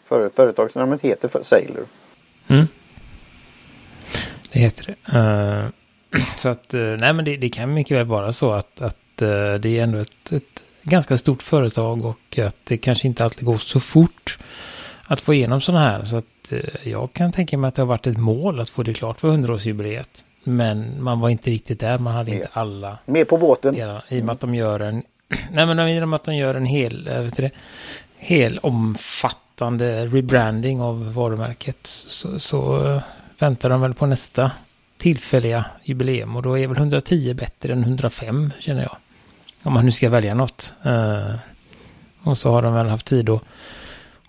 För, 0.06 0.30
företagsnamnet 0.30 1.02
heter 1.02 1.28
för 1.28 1.44
Sailor. 1.44 1.86
Mm. 2.48 2.68
Det 4.52 4.60
heter 4.60 4.86
det. 4.86 5.20
Uh, 5.20 6.22
så 6.38 6.50
att, 6.50 6.74
uh, 6.74 6.98
nej 7.00 7.14
men 7.14 7.26
det, 7.26 7.38
det, 7.38 7.50
kan 7.50 7.74
mycket 7.74 7.98
väl 7.98 8.06
vara 8.06 8.34
så 8.34 8.54
att, 8.54 8.82
att 8.82 9.22
uh, 9.22 9.54
det 9.54 9.80
är 9.80 9.84
ändå 9.84 9.98
ett, 9.98 10.32
ett 10.32 10.64
ganska 10.84 11.18
stort 11.18 11.44
företag 11.44 12.06
och 12.06 12.40
att 12.40 12.56
det 12.64 12.78
kanske 12.78 13.08
inte 13.08 13.24
alltid 13.24 13.46
går 13.46 13.58
så 13.58 13.80
fort 13.80 14.40
att 15.04 15.20
få 15.20 15.34
igenom 15.34 15.62
sådana 15.62 15.86
här. 15.86 16.06
Så 16.06 16.18
att 16.18 16.54
jag 16.84 17.14
kan 17.14 17.32
tänka 17.32 17.58
mig 17.58 17.68
att 17.68 17.76
det 17.76 17.82
har 17.82 17.88
varit 17.88 18.08
ett 18.08 18.18
mål 18.18 18.60
att 18.60 18.70
få 18.70 18.84
det 18.84 18.94
klart 18.94 19.20
för 19.20 19.28
hundraårsjubileet. 19.28 20.24
Men 20.48 21.04
man 21.04 21.20
var 21.20 21.30
inte 21.30 21.50
riktigt 21.50 21.80
där, 21.80 21.98
man 21.98 22.14
hade 22.14 22.32
med. 22.32 22.36
inte 22.36 22.50
alla. 22.54 22.98
Med 23.06 23.28
på 23.28 23.38
båten. 23.38 23.76
Ja, 23.76 24.02
I 24.10 24.22
och 24.22 24.26
med 24.26 24.34
att 24.34 24.40
de 24.40 24.56
gör 24.56 24.80
en, 24.80 25.04
nej 25.52 25.66
men 25.66 25.80
i 25.80 26.02
och 26.02 26.10
med 26.10 26.16
att 26.16 26.24
de 26.24 26.36
gör 26.36 26.56
en 26.56 26.66
hel, 26.66 27.10
vet 27.10 27.38
det, 27.38 27.52
hel 28.18 28.58
omfattande 28.58 30.06
rebranding 30.06 30.82
av 30.82 31.14
varumärket 31.14 31.78
så, 31.82 32.40
så 32.40 32.88
uh, 32.88 33.02
väntar 33.40 33.70
de 33.70 33.82
väl 33.82 33.94
på 33.94 34.06
nästa 34.06 34.52
tillfälliga 34.98 35.66
jubileum 35.84 36.36
och 36.36 36.42
då 36.42 36.58
är 36.58 36.68
väl 36.68 36.78
110 36.78 37.34
bättre 37.34 37.74
än 37.74 37.84
105 37.84 38.54
känner 38.60 38.82
jag. 38.82 38.98
Om 39.64 39.74
man 39.74 39.86
nu 39.86 39.92
ska 39.92 40.10
välja 40.10 40.34
något. 40.34 40.74
Uh, 40.86 41.36
och 42.24 42.38
så 42.38 42.52
har 42.52 42.62
de 42.62 42.74
väl 42.74 42.88
haft 42.88 43.06
tid 43.06 43.30
att, 43.30 43.44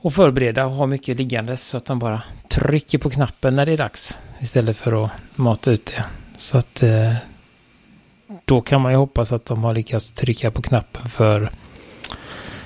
och 0.01 0.15
förbereda 0.15 0.67
och 0.67 0.73
ha 0.73 0.87
mycket 0.87 1.17
liggandes 1.17 1.67
så 1.67 1.77
att 1.77 1.85
de 1.85 1.99
bara 1.99 2.23
trycker 2.49 2.99
på 2.99 3.11
knappen 3.11 3.57
när 3.57 3.67
det 3.67 3.73
är 3.73 3.77
dags. 3.77 4.19
Istället 4.41 4.77
för 4.77 5.05
att 5.05 5.11
mata 5.35 5.71
ut 5.71 5.87
det. 5.87 6.05
Så 6.37 6.59
att 6.59 6.83
eh, 6.83 7.15
då 8.45 8.61
kan 8.61 8.81
man 8.81 8.93
ju 8.93 8.99
hoppas 8.99 9.33
att 9.33 9.45
de 9.45 9.65
har 9.65 9.75
lyckats 9.75 10.11
trycka 10.11 10.51
på 10.51 10.63
knappen 10.63 11.09
för 11.09 11.51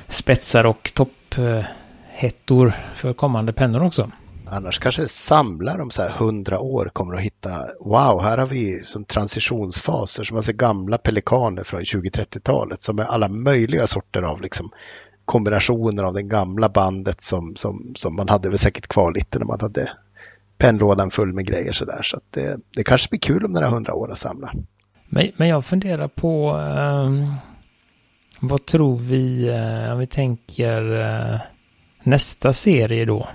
spetsar 0.09 0.67
och 0.67 0.93
topphettor 0.95 2.73
för 2.95 3.13
kommande 3.13 3.53
pennor 3.53 3.83
också. 3.83 4.11
Annars 4.47 4.79
kanske 4.79 5.09
samlar 5.09 5.79
de 5.79 5.91
så 5.91 6.03
här 6.03 6.11
hundra 6.11 6.59
år 6.61 6.91
kommer 6.93 7.15
att 7.15 7.21
hitta, 7.21 7.67
wow, 7.81 8.23
här 8.23 8.39
har 8.39 8.47
vi 8.47 8.83
som 8.85 9.05
transitionsfaser 9.05 10.25
som 10.25 10.37
alltså 10.37 10.53
gamla 10.53 10.99
pelikaner 10.99 11.63
från 11.63 11.81
20-30-talet 11.81 12.83
som 12.83 12.99
är 12.99 13.05
alla 13.05 13.29
möjliga 13.29 13.87
sorter 13.87 14.23
av 14.23 14.41
liksom 14.41 14.71
kombinationer 15.25 16.05
av 16.05 16.15
det 16.15 16.23
gamla 16.23 16.69
bandet 16.69 17.21
som, 17.21 17.57
som, 17.57 17.93
som 17.97 18.17
man 18.17 18.29
hade 18.29 18.49
väl 18.49 18.59
säkert 18.59 18.87
kvar 18.87 19.13
lite 19.13 19.39
när 19.39 19.47
man 19.47 19.61
hade 19.61 19.91
pennlådan 20.59 21.11
full 21.11 21.33
med 21.33 21.47
grejer 21.47 21.73
sådär. 21.73 22.03
Så 22.03 22.17
att 22.17 22.25
det, 22.31 22.59
det 22.77 22.85
kanske 22.85 23.11
blir 23.11 23.21
kul 23.21 23.45
om 23.45 23.53
några 23.53 23.69
hundra 23.69 23.95
år 23.95 24.13
att 24.13 24.19
samla. 24.19 24.53
Men, 25.09 25.31
men 25.37 25.49
jag 25.49 25.65
funderar 25.65 26.09
på 26.09 26.53
um, 26.53 27.35
vad 28.41 28.67
tror 28.67 28.97
vi 28.97 29.51
uh, 29.51 29.93
om 29.93 29.99
vi 29.99 30.07
tänker 30.07 30.83
uh, 30.83 31.41
nästa 32.03 32.53
serie 32.53 33.05
då? 33.05 33.29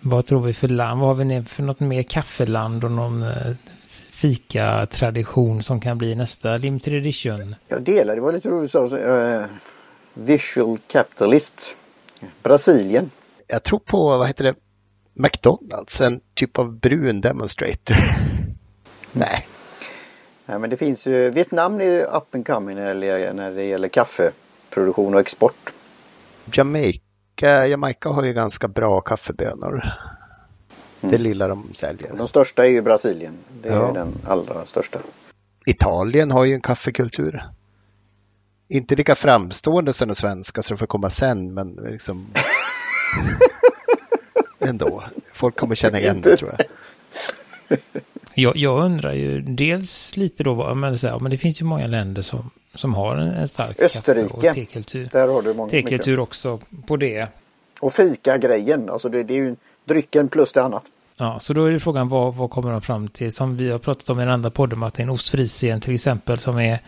Vad 0.00 0.26
tror 0.26 0.42
vi 0.42 0.52
för 0.52 0.68
land? 0.68 1.00
Vad 1.00 1.08
har 1.16 1.24
vi 1.24 1.42
för 1.42 1.62
något 1.62 1.80
mer 1.80 2.02
kaffeland 2.02 2.84
och 2.84 2.90
någon 2.90 3.22
uh, 3.22 3.54
fika-tradition 4.12 5.62
som 5.62 5.80
kan 5.80 5.98
bli 5.98 6.14
nästa 6.14 6.56
limited 6.56 6.94
edition? 6.94 7.54
Jag 7.68 7.82
delar, 7.82 8.14
det 8.14 8.20
var 8.20 8.32
lite 8.32 8.48
roligt 8.48 8.70
så, 8.70 8.96
uh, 8.96 9.44
Visual 10.14 10.78
Capitalist 10.86 11.76
Brasilien. 12.42 13.10
Jag 13.46 13.62
tror 13.62 13.78
på, 13.78 14.18
vad 14.18 14.26
heter 14.26 14.44
det, 14.44 14.54
McDonalds, 15.14 16.00
en 16.00 16.20
typ 16.34 16.58
av 16.58 16.78
brun 16.78 17.20
demonstrator. 17.20 17.96
Nej. 19.12 19.48
Nej 20.46 20.58
men 20.58 20.70
det 20.70 20.76
finns 20.76 21.06
ju, 21.06 21.30
Vietnam 21.30 21.80
är 21.80 21.84
ju 21.84 22.02
up 22.02 22.34
and 22.34 22.46
coming 22.46 22.76
när 22.76 22.94
det, 22.94 23.06
gäller, 23.06 23.32
när 23.32 23.50
det 23.50 23.64
gäller 23.64 23.88
kaffeproduktion 23.88 25.14
och 25.14 25.20
export. 25.20 25.72
Jamaica, 26.52 27.66
Jamaica 27.66 28.08
har 28.08 28.22
ju 28.22 28.32
ganska 28.32 28.68
bra 28.68 29.00
kaffebönor. 29.00 29.82
Mm. 31.00 31.12
Det 31.12 31.18
lilla 31.18 31.48
de 31.48 31.74
säljer. 31.74 32.14
De 32.16 32.28
största 32.28 32.64
är 32.64 32.70
ju 32.70 32.82
Brasilien. 32.82 33.38
Det 33.62 33.68
är 33.68 33.72
ja. 33.72 33.92
den 33.92 34.12
allra 34.26 34.66
största. 34.66 34.98
Italien 35.66 36.30
har 36.30 36.44
ju 36.44 36.54
en 36.54 36.60
kaffekultur. 36.60 37.42
Inte 38.72 38.96
lika 38.96 39.14
framstående 39.14 39.92
som 39.92 40.08
den 40.08 40.14
svenska 40.14 40.62
så 40.62 40.74
det 40.74 40.78
får 40.78 40.86
komma 40.86 41.10
sen 41.10 41.54
men 41.54 41.72
liksom 41.74 42.26
ändå. 44.58 45.02
Folk 45.34 45.56
kommer 45.56 45.74
känna 45.74 46.00
igen 46.00 46.20
det 46.20 46.36
tror 46.36 46.54
jag. 46.58 46.66
Jag, 48.34 48.56
jag 48.56 48.84
undrar 48.84 49.12
ju 49.12 49.40
dels 49.40 50.16
lite 50.16 50.44
då, 50.44 50.74
men, 50.74 50.98
så 50.98 51.08
här, 51.08 51.18
men 51.18 51.30
det 51.30 51.38
finns 51.38 51.60
ju 51.60 51.64
många 51.64 51.86
länder 51.86 52.22
som, 52.22 52.50
som 52.74 52.94
har 52.94 53.16
en, 53.16 53.28
en 53.28 53.48
stark 53.48 53.80
Österrike. 53.80 54.34
och 54.34 54.40
tekultur. 54.40 55.08
Där 55.12 55.28
har 55.28 55.42
du 55.42 55.54
många, 55.54 55.70
tekultur 55.70 56.20
också 56.20 56.60
på 56.86 56.96
det. 56.96 57.28
Och 57.80 57.94
fika-grejen, 57.94 58.90
alltså 58.90 59.08
det, 59.08 59.22
det 59.22 59.34
är 59.34 59.38
ju 59.38 59.56
drycken 59.84 60.28
plus 60.28 60.52
det 60.52 60.62
annat. 60.62 60.84
Ja, 61.16 61.40
så 61.40 61.52
då 61.52 61.64
är 61.64 61.70
det 61.70 61.80
frågan 61.80 62.08
vad, 62.08 62.34
vad 62.34 62.50
kommer 62.50 62.72
de 62.72 62.80
fram 62.82 63.08
till? 63.08 63.32
Som 63.32 63.56
vi 63.56 63.70
har 63.70 63.78
pratat 63.78 64.10
om 64.10 64.20
i 64.20 64.22
den 64.22 64.32
andra 64.32 64.50
podden, 64.50 64.78
Martin, 64.78 65.08
ostfrisien 65.08 65.80
till 65.80 65.94
exempel, 65.94 66.38
som 66.38 66.58
är 66.58 66.80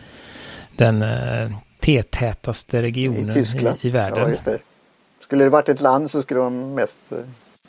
den 0.77 1.01
eh, 1.01 1.51
T-tätaste 1.85 2.81
regionen 2.81 3.29
i, 3.29 3.33
Tyskland. 3.33 3.77
i, 3.81 3.87
i 3.87 3.91
världen. 3.91 4.23
Ja, 4.23 4.29
just 4.29 4.45
det. 4.45 4.59
Skulle 5.19 5.43
det 5.43 5.49
varit 5.49 5.69
ett 5.69 5.81
land 5.81 6.11
så 6.11 6.21
skulle 6.21 6.39
de 6.39 6.73
mest 6.73 6.99
eh, 7.11 7.17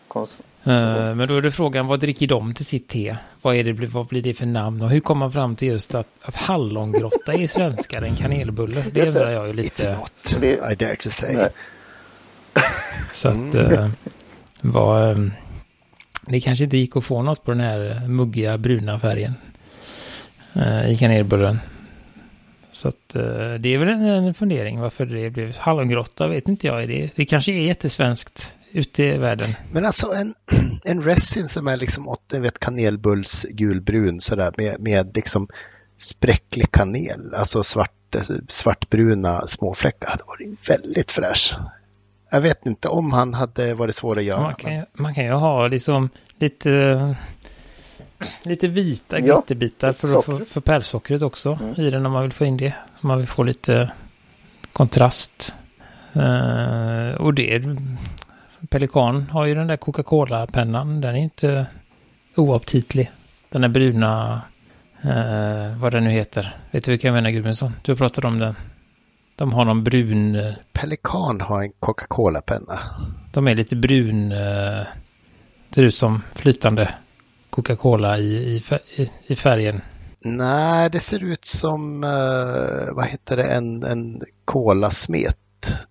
kons 0.09 0.43
uh, 0.67 1.15
Men 1.15 1.29
då 1.29 1.37
är 1.37 1.43
det 1.43 1.53
frågan, 1.53 1.87
vad 1.87 2.01
dricker 2.01 2.27
de 2.27 2.55
till 2.55 2.65
sitt 2.65 2.89
te? 2.89 3.17
Vad, 3.43 3.57
är 3.57 3.65
det, 3.65 3.87
vad 3.87 4.07
blir 4.07 4.23
det 4.23 4.35
för 4.35 4.47
namn? 4.47 4.83
Och 4.83 4.91
hur 4.91 5.01
kommer 5.01 5.19
man 5.19 5.33
fram 5.33 5.57
till 5.57 5.69
just 5.69 5.95
att, 5.95 6.09
att 6.23 6.35
hallongrotta 6.35 7.35
är 7.35 7.47
svenskare 7.47 8.07
än 8.07 8.17
kanelbulle? 8.17 8.85
Det 8.93 9.09
undrar 9.09 9.31
jag 9.31 9.47
ju 9.47 9.53
lite. 9.53 9.83
It's 9.83 10.41
not, 10.41 10.73
I 10.73 10.75
dare 10.75 10.97
to 10.97 11.11
say. 11.11 11.37
Så 13.13 13.29
att, 13.29 13.55
uh, 13.55 13.89
vad... 14.61 15.11
Um, 15.11 15.33
det 16.29 16.41
kanske 16.41 16.65
inte 16.65 16.77
gick 16.77 16.97
att 16.97 17.05
få 17.05 17.23
något 17.23 17.45
på 17.45 17.51
den 17.51 17.61
här 17.61 18.09
muggiga 18.09 18.59
bruna 18.59 18.99
färgen 18.99 19.35
uh, 20.57 20.91
i 20.91 20.97
kanelbullen. 20.97 21.59
Så 22.77 22.89
att 22.89 23.17
uh, 23.17 23.55
det 23.55 23.75
är 23.75 23.79
väl 23.79 23.89
en, 23.89 24.05
en 24.05 24.35
fundering 24.35 24.81
varför 24.81 25.07
det 25.07 25.31
blev 25.31 25.57
hallongrotta 25.59 26.27
vet 26.27 26.49
inte 26.49 26.67
jag. 26.67 26.89
Det, 26.89 27.11
det 27.17 27.25
kanske 27.25 27.53
är 27.53 27.67
jättesvenskt 27.67 28.57
ute 28.73 29.03
i 29.03 29.19
världen. 29.19 29.49
Men 29.73 29.85
alltså 29.85 30.13
en, 30.13 30.35
en 30.85 31.03
resin 31.03 31.49
som 31.49 31.69
är 31.69 31.77
liksom 31.77 32.09
åt, 32.09 32.33
vet, 32.33 32.59
kanelbulls 32.59 33.47
gulbrun 33.51 34.21
sådär 34.21 34.53
med, 34.57 34.81
med 34.81 35.17
liksom 35.17 35.49
spräcklig 35.99 36.73
kanel, 36.73 37.35
alltså 37.35 37.63
svart, 37.63 38.17
svartbruna 38.49 39.41
småfläckar 39.47 40.11
hade 40.11 40.25
varit 40.27 40.71
väldigt 40.71 41.13
fräsch. 41.13 41.55
Jag 42.31 42.41
vet 42.41 42.67
inte 42.67 42.89
om 42.89 43.13
han 43.13 43.35
hade 43.35 43.75
varit 43.75 43.95
svår 43.95 44.19
att 44.19 44.25
göra. 44.25 44.41
Man 44.41 44.55
kan, 44.55 44.85
man 44.93 45.15
kan 45.15 45.25
ju 45.25 45.33
ha 45.33 45.69
liksom 45.69 46.11
lite, 46.39 46.71
lite 48.43 48.69
vita 48.69 49.19
ja, 49.21 49.35
glitterbitar 49.35 49.93
för, 49.93 50.23
för, 50.23 50.45
för 50.45 50.61
pärlsockret 50.61 51.23
också 51.23 51.59
mm. 51.63 51.81
i 51.81 51.91
den 51.91 52.07
om 52.07 52.13
man 52.13 52.23
vill 52.23 52.33
få 52.33 52.45
in 52.45 52.57
det. 52.57 52.75
Om 53.01 53.09
man 53.09 53.19
vill 53.19 53.27
få 53.27 53.43
lite 53.43 53.91
kontrast. 54.73 55.55
Uh, 56.17 57.15
och 57.15 57.35
det 57.35 57.63
Pelikan 58.69 59.23
har 59.31 59.47
ju 59.47 59.55
den 59.55 59.67
där 59.67 59.77
Coca-Cola-pennan. 59.77 61.01
Den 61.01 61.17
är 61.17 61.21
inte 61.21 61.67
oaptitlig. 62.35 63.11
Den 63.49 63.65
är 63.65 63.69
bruna, 63.69 64.43
eh, 65.03 65.79
vad 65.81 65.93
den 65.93 66.05
nu 66.05 66.11
heter. 66.11 66.57
Vet 66.71 66.85
du 66.85 66.91
vilka 66.91 67.09
jag 67.09 67.15
menar 67.15 67.31
Gudmundsson? 67.31 67.73
Du 67.83 67.97
pratade 67.97 68.27
om 68.27 68.39
den. 68.39 68.55
De 69.37 69.53
har 69.53 69.65
någon 69.65 69.85
brun... 69.85 70.37
Eh, 70.37 70.55
Pelikan 70.73 71.41
har 71.41 71.63
en 71.63 71.73
Coca-Cola-penna. 71.81 72.79
De 73.33 73.49
är 73.49 73.55
lite 73.55 73.77
brun. 73.77 74.33
Eh, 74.33 74.87
ser 75.71 75.83
ut 75.83 75.95
som 75.95 76.23
flytande 76.35 76.95
Coca-Cola 77.57 78.19
i, 78.19 78.63
i, 78.97 79.11
i 79.27 79.37
färgen. 79.37 79.81
Nej, 80.21 80.91
det 80.91 81.01
ser 81.01 81.25
ut 81.25 81.45
som, 81.45 82.05
uh, 82.05 82.95
vad 82.95 83.05
heter 83.05 83.37
det, 83.37 83.45
en, 83.45 83.83
en 83.83 84.23
kolasmet 84.45 85.37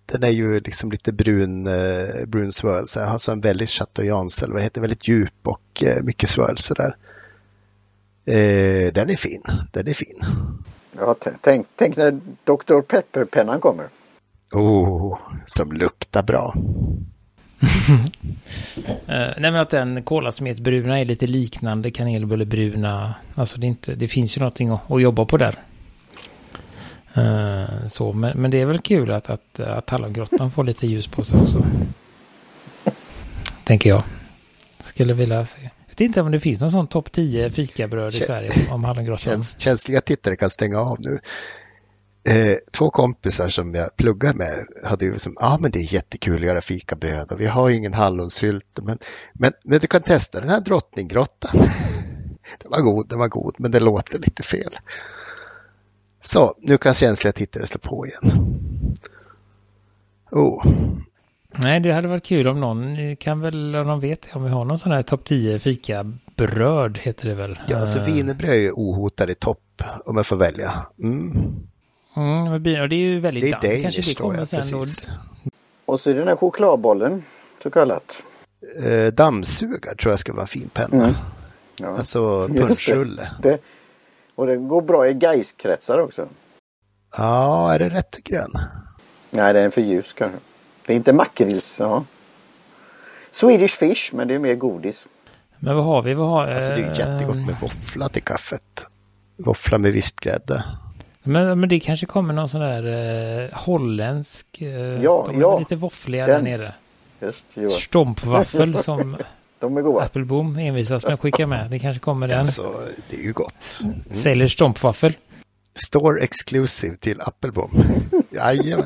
den 0.06 0.22
är 0.22 0.28
ju 0.28 0.60
liksom 0.60 0.90
lite 0.90 1.12
brun, 1.12 1.66
eh, 1.66 2.26
brun 2.26 2.52
svörelse. 2.52 3.04
Alltså 3.04 3.32
en 3.32 3.40
väldigt 3.40 3.70
chateaubriand, 3.70 4.30
eller 4.42 4.54
vad 4.54 4.62
heter, 4.62 4.80
väldigt 4.80 5.08
djup 5.08 5.32
och 5.42 5.82
eh, 5.82 6.02
mycket 6.02 6.30
svörelse 6.30 6.74
där. 6.74 6.96
Eh, 8.24 8.92
den 8.92 9.10
är 9.10 9.16
fin, 9.16 9.42
den 9.72 9.88
är 9.88 9.94
fin. 9.94 10.20
Ja, 10.98 11.16
tänk, 11.40 11.66
tänk 11.76 11.96
när 11.96 12.20
Dr. 12.44 12.80
Pepper-pennan 12.80 13.60
kommer. 13.60 13.86
Oh, 14.52 15.18
som 15.46 15.72
luktar 15.72 16.22
bra. 16.22 16.54
Uh, 17.62 18.00
nej 19.06 19.36
men 19.38 19.56
att 19.56 19.70
den 19.70 20.02
kolasmetbruna 20.02 21.00
är 21.00 21.04
lite 21.04 21.26
liknande 21.26 21.90
kanelbullebruna. 21.90 23.14
Alltså 23.34 23.58
det, 23.58 23.66
inte, 23.66 23.94
det 23.94 24.08
finns 24.08 24.36
ju 24.36 24.40
någonting 24.40 24.68
att, 24.68 24.90
att 24.90 25.02
jobba 25.02 25.24
på 25.24 25.36
där. 25.36 25.58
Uh, 27.18 27.88
så, 27.88 28.12
men, 28.12 28.38
men, 28.38 28.50
det 28.50 28.60
är 28.60 28.66
väl 28.66 28.80
kul 28.80 29.10
att, 29.10 29.30
att, 29.30 29.60
att 29.60 29.90
Hallongrottan 29.90 30.50
får 30.50 30.64
lite 30.64 30.86
ljus 30.86 31.06
på 31.06 31.24
sig 31.24 31.40
också. 31.40 31.66
Tänker 33.64 33.90
jag. 33.90 34.02
Skulle 34.80 35.14
vilja 35.14 35.46
se. 35.46 35.60
Jag 35.62 35.90
vet 35.90 36.00
inte 36.00 36.20
om 36.20 36.32
det 36.32 36.40
finns 36.40 36.60
någon 36.60 36.70
sån 36.70 36.86
topp 36.86 37.12
10 37.12 37.50
fikabröd 37.50 38.14
i 38.14 38.18
Sverige 38.18 38.52
om 38.70 38.84
Hallongrottan. 38.84 39.32
Käns, 39.32 39.60
känsliga 39.60 40.00
tittare 40.00 40.36
kan 40.36 40.50
stänga 40.50 40.78
av 40.78 40.96
nu. 41.00 41.18
Eh, 42.28 42.56
två 42.72 42.90
kompisar 42.90 43.48
som 43.48 43.74
jag 43.74 43.96
pluggar 43.96 44.34
med 44.34 44.66
hade 44.84 45.04
ju 45.04 45.18
som, 45.18 45.36
ja 45.40 45.54
ah, 45.54 45.58
men 45.60 45.70
det 45.70 45.78
är 45.78 45.94
jättekul 45.94 46.36
att 46.36 46.46
göra 46.46 46.60
fikabröd 46.60 47.32
och 47.32 47.40
vi 47.40 47.46
har 47.46 47.68
ju 47.68 47.76
ingen 47.76 47.94
hallonsylt 47.94 48.78
men, 48.82 48.98
men, 49.32 49.52
men 49.64 49.78
du 49.78 49.86
kan 49.86 50.02
testa 50.02 50.40
den 50.40 50.48
här 50.48 50.60
drottninggrottan. 50.60 51.50
den 52.62 52.70
var 52.70 52.80
god, 52.80 53.08
den 53.08 53.18
var 53.18 53.28
god 53.28 53.54
men 53.58 53.70
det 53.70 53.80
låter 53.80 54.18
lite 54.18 54.42
fel. 54.42 54.78
Så, 56.20 56.54
nu 56.58 56.78
kan 56.78 56.94
känsliga 56.94 57.32
tittare 57.32 57.66
slå 57.66 57.78
på 57.78 58.06
igen. 58.06 58.48
Oh. 60.30 60.66
Nej, 61.58 61.80
det 61.80 61.92
hade 61.92 62.08
varit 62.08 62.24
kul 62.24 62.48
om 62.48 62.60
någon 62.60 63.16
kan 63.16 63.40
väl, 63.40 63.76
om 63.76 63.86
de 63.86 64.00
vet 64.00 64.28
om 64.32 64.44
vi 64.44 64.50
har 64.50 64.64
någon 64.64 64.78
sån 64.78 64.92
här 64.92 65.02
topp 65.02 65.24
10 65.24 65.58
fika 65.58 66.12
bröd 66.36 66.98
heter 66.98 67.28
det 67.28 67.34
väl. 67.34 67.58
Ja, 67.68 67.78
alltså 67.78 68.02
wienerbröd 68.02 68.50
är 68.50 68.54
ju 68.54 68.72
ohotad 68.72 69.30
i 69.30 69.34
topp 69.34 69.82
om 70.04 70.16
jag 70.16 70.26
får 70.26 70.36
välja. 70.36 70.72
Mm. 71.02 71.68
Mm, 72.56 72.82
och 72.82 72.88
det 72.88 72.96
är 72.96 72.98
ju 72.98 73.20
väldigt 73.20 73.42
det 73.42 73.48
är 73.48 73.52
danskt. 73.52 73.82
Kanske 73.82 74.10
det 74.10 74.14
kommer 74.14 74.44
sen 74.44 74.60
precis. 74.60 75.08
Och 75.84 76.00
så 76.00 76.10
är 76.10 76.14
det 76.14 76.20
den 76.20 76.28
här 76.28 76.36
chokladbollen 76.36 77.24
så 77.62 77.70
kallat. 77.70 78.22
Eh, 78.84 79.12
dammsugare 79.12 79.96
tror 79.96 80.12
jag 80.12 80.18
ska 80.18 80.32
vara 80.32 80.42
en 80.42 80.48
fin 80.48 80.70
penna. 80.72 81.04
Mm. 81.04 81.14
Ja. 81.76 81.96
Alltså 81.96 82.48
punschrulle. 82.48 83.30
Det, 83.42 83.58
och 84.34 84.46
det 84.46 84.56
går 84.56 84.82
bra 84.82 85.08
i 85.08 85.14
Gais-kretsar 85.14 85.98
också. 85.98 86.28
Ja, 87.16 87.74
är 87.74 87.78
det 87.78 87.88
rätt 87.88 88.16
grön? 88.24 88.52
Nej, 89.30 89.52
det 89.52 89.60
är 89.60 89.64
en 89.64 89.70
för 89.70 89.80
ljus 89.80 90.12
kanske. 90.12 90.38
Det 90.86 90.92
är 90.92 90.96
inte 90.96 91.12
makrils, 91.12 91.76
ja. 91.80 92.04
Swedish 93.30 93.78
Fish, 93.78 94.12
men 94.12 94.28
det 94.28 94.34
är 94.34 94.38
mer 94.38 94.54
godis. 94.54 95.06
Men 95.58 95.76
vad 95.76 95.84
har 95.84 96.02
vi? 96.02 96.14
Vad 96.14 96.28
har, 96.28 96.46
alltså 96.46 96.70
det 96.70 96.82
är 96.82 96.94
ju 96.94 97.00
jättegott 97.02 97.36
med 97.36 97.56
våffla 97.60 98.08
till 98.08 98.22
kaffet. 98.22 98.86
Våffla 99.36 99.78
med 99.78 99.92
vispgrädde. 99.92 100.64
Men, 101.26 101.60
men 101.60 101.68
det 101.68 101.80
kanske 101.80 102.06
kommer 102.06 102.34
någon 102.34 102.48
sån 102.48 102.60
där 102.60 102.84
eh, 103.44 103.58
holländsk. 103.58 104.62
Eh, 104.62 104.68
ja, 105.02 105.28
ja. 105.40 105.58
lite 105.58 105.76
våffliga 105.76 106.26
där 106.26 106.42
nere. 106.42 106.74
Just, 107.20 107.44
Stompvaffel 107.78 108.78
som 108.82 109.16
De 109.58 109.76
är 109.76 109.82
goda. 109.82 110.04
Appelboom 110.04 110.58
envisas 110.58 111.04
med 111.04 111.14
att 111.14 111.20
skicka 111.20 111.46
med. 111.46 111.70
Det 111.70 111.78
kanske 111.78 112.00
kommer 112.00 112.28
den. 112.28 112.38
Alltså, 112.38 112.74
det 113.10 113.16
är 113.16 113.22
ju 113.22 113.32
gott. 113.32 113.80
Mm. 113.84 114.02
Säljer 114.12 114.48
stompvaffel. 114.48 115.16
Store 115.74 116.20
exclusive 116.20 116.96
till 116.96 117.20
Appelboom. 117.20 117.70
Jajamän. 118.30 118.84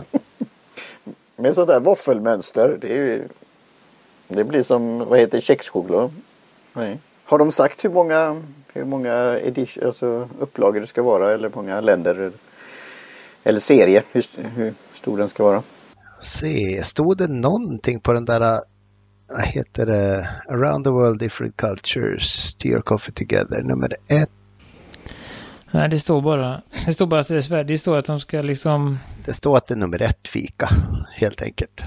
Med 1.37 1.55
sådär 1.55 1.81
våffelmönster. 1.81 2.79
Det, 2.81 2.89
är 2.89 2.97
ju, 2.97 3.29
det 4.29 4.45
blir 4.45 4.63
som, 4.63 4.99
vad 4.99 5.19
heter 5.19 5.41
kexchoklad. 5.41 6.11
Nej. 6.73 6.99
Har 7.25 7.39
de 7.39 7.53
sagt 7.53 7.85
hur 7.85 7.91
många, 7.91 8.43
hur 8.73 8.85
många 8.85 9.39
edition, 9.39 9.87
alltså 9.87 10.29
upplagor 10.39 10.81
det 10.81 10.87
ska 10.87 11.03
vara 11.03 11.33
eller 11.35 11.49
hur 11.49 11.57
många 11.57 11.81
länder? 11.81 12.33
Eller 13.45 13.61
serie, 13.61 14.03
hur, 14.13 14.25
hur 14.57 14.75
stor 14.95 15.19
den 15.19 15.29
ska 15.29 15.45
vara? 15.45 15.63
Se, 16.21 16.85
stod 16.85 17.19
det 17.19 17.29
någonting 17.29 18.01
på 18.01 18.13
den 18.13 18.25
där 18.25 18.61
vad 19.31 19.45
heter 19.45 19.87
det, 19.87 20.29
Around 20.49 20.85
the 20.85 20.91
World 20.91 21.19
Different 21.19 21.57
Cultures, 21.57 22.55
Tea 22.55 22.83
Coffee 22.83 23.13
Together, 23.13 23.63
nummer 23.63 23.97
ett. 24.07 24.31
Nej, 25.71 25.89
det 25.89 26.01
står 26.01 26.23
bara, 26.23 26.63
det 26.87 26.95
står 26.95 27.07
bara 27.07 27.23
så 27.23 27.35
det 27.63 27.79
står 27.79 27.99
att 27.99 28.07
de 28.07 28.21
ska 28.21 28.43
liksom... 28.43 28.99
Det 29.25 29.33
står 29.33 29.57
att 29.57 29.67
det 29.67 29.75
är 29.75 29.79
nummer 29.79 30.03
ett 30.03 30.29
fika, 30.29 30.69
helt 31.17 31.43
enkelt. 31.43 31.85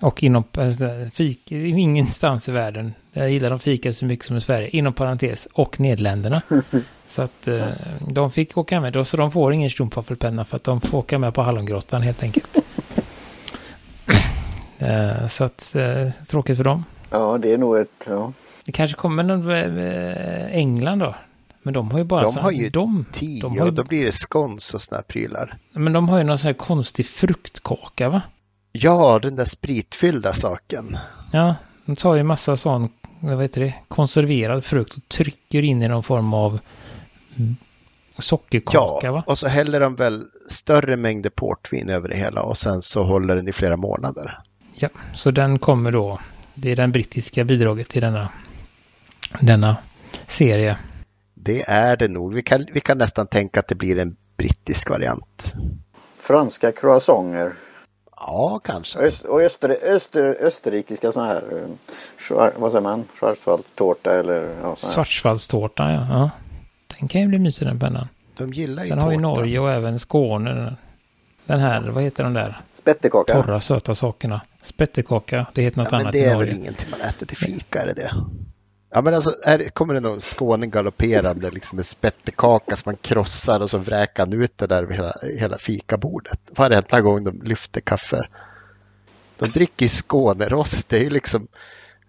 Och 0.00 0.22
inom, 0.22 0.44
alltså, 0.52 0.88
fika, 1.12 1.56
ingenstans 1.56 2.48
i 2.48 2.52
världen, 2.52 2.94
jag 3.16 3.30
gillar 3.30 3.50
de 3.50 3.58
fika 3.58 3.92
så 3.92 4.04
mycket 4.04 4.26
som 4.26 4.36
i 4.36 4.40
Sverige, 4.40 4.68
inom 4.68 4.92
parentes, 4.92 5.48
och 5.52 5.80
Nederländerna. 5.80 6.42
så 7.08 7.22
att 7.22 7.48
eh, 7.48 7.66
de 8.08 8.30
fick 8.30 8.58
åka 8.58 8.80
med, 8.80 9.06
så 9.06 9.16
de 9.16 9.30
får 9.30 9.52
ingen 9.52 9.70
strumpvaffelpenna 9.70 10.44
för 10.44 10.56
att 10.56 10.64
de 10.64 10.80
får 10.80 10.98
åka 10.98 11.18
med 11.18 11.34
på 11.34 11.42
Hallongrottan 11.42 12.02
helt 12.02 12.22
enkelt. 12.22 12.58
Eh, 14.78 15.26
så 15.26 15.44
att, 15.44 15.74
eh, 15.74 16.10
tråkigt 16.28 16.56
för 16.56 16.64
dem. 16.64 16.84
Ja, 17.10 17.38
det 17.38 17.52
är 17.52 17.58
nog 17.58 17.76
ett, 17.76 18.06
ja. 18.06 18.32
Det 18.64 18.72
kanske 18.72 18.96
kommer 18.96 19.22
någon 19.22 19.50
eh, 19.50 20.56
England 20.56 20.98
då. 20.98 21.14
Men 21.62 21.74
de 21.74 21.90
har 21.90 21.98
ju 21.98 22.04
bara... 22.04 22.22
De 22.22 22.32
så, 22.32 22.40
har 22.40 22.50
ju 22.50 22.68
de, 22.68 23.04
tio 23.12 23.42
de 23.42 23.50
har 23.50 23.56
ju, 23.56 23.70
och 23.70 23.72
då 23.72 23.84
blir 23.84 24.04
det 24.04 24.12
skons 24.12 24.74
och 24.74 24.82
sådana 24.82 25.02
prylar. 25.02 25.58
Men 25.72 25.92
de 25.92 26.08
har 26.08 26.18
ju 26.18 26.24
någon 26.24 26.38
sån 26.38 26.46
här 26.46 26.54
konstig 26.54 27.06
fruktkaka 27.06 28.08
va? 28.08 28.22
Ja, 28.72 29.18
den 29.22 29.36
där 29.36 29.44
spritfyllda 29.44 30.32
saken. 30.32 30.96
Ja, 31.32 31.54
de 31.84 31.96
tar 31.96 32.14
ju 32.14 32.22
massa 32.22 32.56
sån, 32.56 32.88
vad 33.20 33.42
heter 33.42 33.60
det, 33.60 33.74
konserverad 33.88 34.64
frukt 34.64 34.96
och 34.96 35.08
trycker 35.08 35.64
in 35.64 35.82
i 35.82 35.88
någon 35.88 36.02
form 36.02 36.34
av 36.34 36.58
sockerkaka 38.18 39.06
ja, 39.06 39.12
va? 39.12 39.24
och 39.26 39.38
så 39.38 39.48
häller 39.48 39.80
de 39.80 39.96
väl 39.96 40.24
större 40.48 40.96
mängder 40.96 41.30
portvin 41.30 41.90
över 41.90 42.08
det 42.08 42.16
hela 42.16 42.42
och 42.42 42.58
sen 42.58 42.82
så 42.82 43.02
håller 43.02 43.36
den 43.36 43.48
i 43.48 43.52
flera 43.52 43.76
månader. 43.76 44.38
Ja, 44.74 44.88
så 45.14 45.30
den 45.30 45.58
kommer 45.58 45.92
då. 45.92 46.20
Det 46.54 46.72
är 46.72 46.76
den 46.76 46.92
brittiska 46.92 47.44
bidraget 47.44 47.88
till 47.88 48.02
denna 48.02 48.28
denna 49.40 49.76
serie. 50.26 50.76
Det 51.34 51.62
är 51.62 51.96
det 51.96 52.08
nog. 52.08 52.34
Vi 52.34 52.42
kan, 52.42 52.66
vi 52.72 52.80
kan 52.80 52.98
nästan 52.98 53.26
tänka 53.26 53.60
att 53.60 53.68
det 53.68 53.74
blir 53.74 53.98
en 53.98 54.16
brittisk 54.36 54.90
variant. 54.90 55.54
Franska 56.18 56.72
croissanter. 56.72 57.52
Ja, 58.26 58.60
kanske. 58.64 58.98
Öst, 58.98 59.24
och 59.24 59.40
öster, 59.40 59.78
öster, 59.82 60.36
österrikiska 60.40 61.12
sådana 61.12 61.32
här, 61.32 61.66
schwar, 62.18 62.52
vad 62.56 62.70
säger 62.70 62.82
man, 62.82 63.04
schwarzwaldtårta 63.18 64.14
eller 64.14 64.54
ja, 64.62 64.76
Schwarzwaldtårta, 64.76 65.92
ja. 65.92 66.06
ja. 66.10 66.30
Den 66.98 67.08
kan 67.08 67.20
ju 67.20 67.26
bli 67.26 67.38
mysig 67.38 67.68
den 67.68 67.78
pennan. 67.78 68.08
De 68.36 68.52
gillar 68.52 68.82
ju 68.82 68.88
Sen 68.88 68.98
tårta. 68.98 69.06
har 69.06 69.12
ju 69.12 69.18
Norge 69.18 69.58
och 69.58 69.70
även 69.70 69.98
Skåne 69.98 70.76
den 71.46 71.60
här, 71.60 71.80
vad 71.88 72.02
heter 72.02 72.24
de 72.24 72.34
där? 72.34 72.60
Spettekaka. 72.74 73.42
Torra 73.42 73.60
söta 73.60 73.94
sakerna. 73.94 74.40
Spettekaka, 74.62 75.46
det 75.54 75.62
heter 75.62 75.78
något 75.78 75.88
ja, 75.90 75.96
annat 75.96 76.04
men 76.04 76.12
det 76.12 76.18
i 76.18 76.24
är 76.24 76.38
väl 76.38 76.56
ingenting 76.56 76.90
man 76.90 77.00
äter 77.00 77.26
till 77.26 77.36
fika, 77.36 77.82
är 77.82 77.86
det 77.86 77.94
det? 77.94 78.10
Ja 78.96 79.02
men 79.02 79.14
alltså, 79.14 79.30
här 79.44 79.68
kommer 79.68 79.94
det 79.94 80.00
någon 80.00 80.20
skåning 80.20 80.70
galopperande 80.70 81.50
liksom 81.50 81.76
med 81.76 81.86
spettekaka 81.86 82.76
som 82.76 82.90
man 82.90 82.96
krossar 82.96 83.60
och 83.60 83.70
så 83.70 83.78
vräker 83.78 84.22
han 84.22 84.32
ut 84.32 84.58
det 84.58 84.66
där 84.66 84.82
över 84.82 84.94
hela, 84.94 85.12
hela 85.40 85.58
fikabordet. 85.58 86.40
Varenda 86.56 87.00
gång 87.00 87.24
de 87.24 87.42
lyfter 87.42 87.80
kaffe. 87.80 88.26
De 89.38 89.50
dricker 89.50 89.88
Skånerost, 89.88 90.88
det 90.88 90.98
är 90.98 91.02
ju 91.02 91.10
liksom 91.10 91.46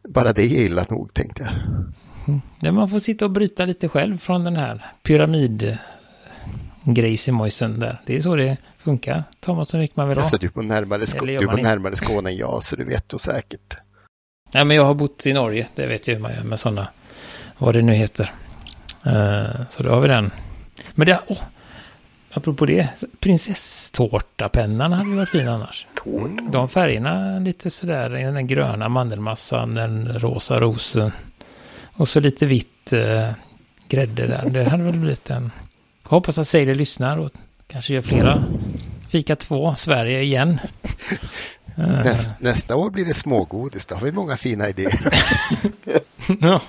bara 0.04 0.34
det 0.34 0.43
är 0.43 0.65
illa 0.65 0.86
nog 0.89 1.13
tänkte 1.13 1.43
jag. 1.43 2.41
Där 2.60 2.71
man 2.71 2.89
får 2.89 3.00
sitta 3.00 3.26
och 3.26 3.32
bryta 3.32 3.65
lite 3.65 3.89
själv 3.89 4.17
från 4.17 4.43
den 4.43 4.56
här 4.56 4.91
pyramid 5.04 5.78
grejsimojsen 6.84 7.80
där. 7.80 8.02
Det 8.06 8.15
är 8.15 8.21
så 8.21 8.36
det 8.36 8.58
funkar. 8.80 9.23
Tar 9.39 9.56
man 9.56 9.65
så 9.65 9.78
mycket 9.78 9.97
man 9.97 10.10
vill 10.10 10.17
ha. 10.17 10.23
Alltså, 10.23 10.38
du 10.38 10.50
bor 10.50 10.63
närmare, 10.63 11.06
Skå- 11.06 11.23
Eller 11.23 11.34
gör 11.34 11.41
du 11.41 11.47
inte? 11.47 11.62
närmare 11.62 11.95
Skåne 11.95 12.30
än 12.30 12.38
jag 12.38 12.63
så 12.63 12.76
du 12.76 12.86
vet 12.86 13.10
då 13.10 13.17
säkert. 13.17 13.78
Nej, 14.52 14.66
men 14.66 14.78
jag 14.78 14.84
har 14.84 14.94
bott 14.94 15.26
i 15.26 15.34
Norge. 15.34 15.68
Det 15.76 15.88
vet 15.88 16.08
jag 16.08 16.16
hur 16.16 16.22
man 16.22 16.34
gör 16.34 16.44
med 16.44 16.60
sådana. 16.60 16.88
Vad 17.58 17.74
det 17.76 17.82
nu 17.82 17.94
heter. 17.94 18.34
Eh, 19.06 19.62
så 19.70 19.84
då 19.84 19.90
har 19.90 20.02
vi 20.02 20.08
den. 20.08 20.32
Men 20.96 21.08
det... 21.08 21.20
Åh, 21.28 21.42
apropå 22.32 22.66
det. 22.66 22.90
Prinsesstårtapennan 23.20 24.94
hade 24.94 25.10
ju 25.10 25.16
varit 25.16 25.30
fin 25.30 25.48
annars. 25.48 25.88
De 26.52 26.70
färgerna 26.70 27.40
lite 27.40 27.70
sådär. 27.70 28.10
Den 28.10 28.48
gröna 28.48 28.90
mandelmassan, 28.90 29.76
den 29.76 30.20
rosa 30.20 30.60
rosen. 30.60 31.12
Och 31.94 32.08
så 32.08 32.20
lite 32.20 32.46
vitt 32.46 32.94
eh, 32.94 33.32
grädde 33.90 34.28
där. 34.28 34.50
Det 34.50 34.70
hade 34.70 34.84
väl 34.84 34.98
blivit 34.98 35.30
en... 35.30 35.52
Jag 36.04 36.10
hoppas 36.10 36.38
att 36.38 36.48
Sailor 36.48 36.76
lyssnar 36.76 37.18
och 37.18 37.32
kanske 37.68 37.94
gör 37.94 38.02
flera. 38.02 38.44
Fika 39.10 39.36
två, 39.36 39.76
Sverige 39.76 40.22
igen. 40.22 40.60
Näst, 41.78 42.32
nästa 42.40 42.76
år 42.76 42.90
blir 42.90 43.06
det 43.06 43.13
smågodis, 43.13 43.86
då 43.86 43.96
har 43.96 44.02
vi 44.02 44.12
många 44.12 44.38
fina 44.38 44.70
idéer. 44.70 45.00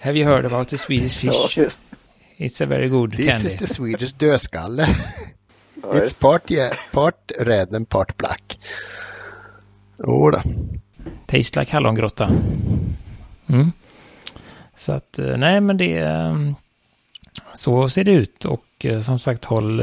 Have 0.00 0.18
you 0.18 0.24
heard 0.28 0.44
about 0.46 0.68
the 0.68 0.78
Swedish 0.78 1.16
fish? 1.16 1.58
It's 2.38 2.60
a 2.62 2.66
very 2.66 2.88
good 2.88 3.12
This 3.16 3.28
candy. 3.30 3.46
is 3.46 3.56
the 3.56 3.66
Swedish 3.66 4.12
dödskalle. 4.12 4.88
It's 5.92 6.12
part, 6.12 6.50
yeah, 6.50 6.72
part 6.92 7.32
red 7.38 7.74
and 7.74 7.88
part 7.88 8.16
black. 8.16 8.58
Jodå. 9.98 10.42
Taste 11.26 11.60
like 11.60 11.72
hallongrotta. 11.72 12.30
Mm. 13.46 13.72
Så 14.76 14.92
att, 14.92 15.18
eh, 15.18 15.36
nej 15.36 15.60
men 15.60 15.76
det... 15.76 15.98
eh, 15.98 16.36
Så 17.54 17.88
ser 17.88 18.04
det 18.04 18.12
ut 18.12 18.44
och 18.44 18.64
eh, 18.84 19.00
som 19.00 19.18
sagt 19.18 19.44
håll, 19.44 19.80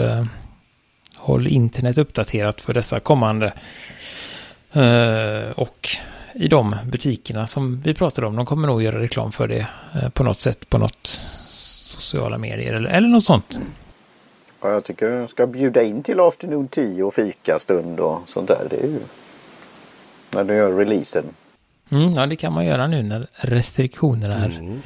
håll 1.28 1.48
internet 1.48 1.98
uppdaterat 1.98 2.62
för 2.62 2.74
dessa 2.74 3.00
kommande. 3.00 3.54
Eh, 4.74 5.52
Och 5.56 5.90
i 6.34 6.48
de 6.48 6.76
butikerna 6.86 7.48
som 7.48 7.82
vi 7.82 7.94
pratade 7.94 8.28
om, 8.28 8.36
de 8.36 8.46
kommer 8.46 8.68
nog 8.68 8.84
göra 8.84 9.00
reklam 9.02 9.32
för 9.32 9.48
det 9.48 9.68
eh, 10.02 10.10
på 10.10 10.24
något 10.24 10.40
sätt, 10.40 10.70
på 10.70 10.78
något 10.78 11.08
sociala 11.88 12.38
medier 12.38 12.74
eller, 12.74 12.90
eller 12.90 13.08
något 13.08 13.24
sånt. 13.26 13.60
Ja, 14.62 14.70
jag 14.72 14.84
tycker 14.84 15.06
jag 15.10 15.30
ska 15.30 15.48
bjuda 15.48 15.84
in 15.84 16.04
till 16.04 16.20
afternoon 16.20 16.68
tea 16.68 17.06
och 17.06 17.14
fikastund 17.14 18.00
och 18.00 18.22
sånt 18.30 18.48
där. 18.48 18.68
Det 18.70 18.76
är 18.84 18.88
ju 18.88 19.00
när 20.32 20.44
du 20.44 20.54
gör 20.56 20.72
releasen. 20.78 21.24
Mm, 21.92 22.14
ja, 22.14 22.26
det 22.26 22.36
kan 22.36 22.54
man 22.54 22.66
göra 22.66 22.88
nu 22.88 23.04
när 23.04 23.28
restriktionerna 23.34 24.36
är 24.36 24.50
Mm. 24.50 24.82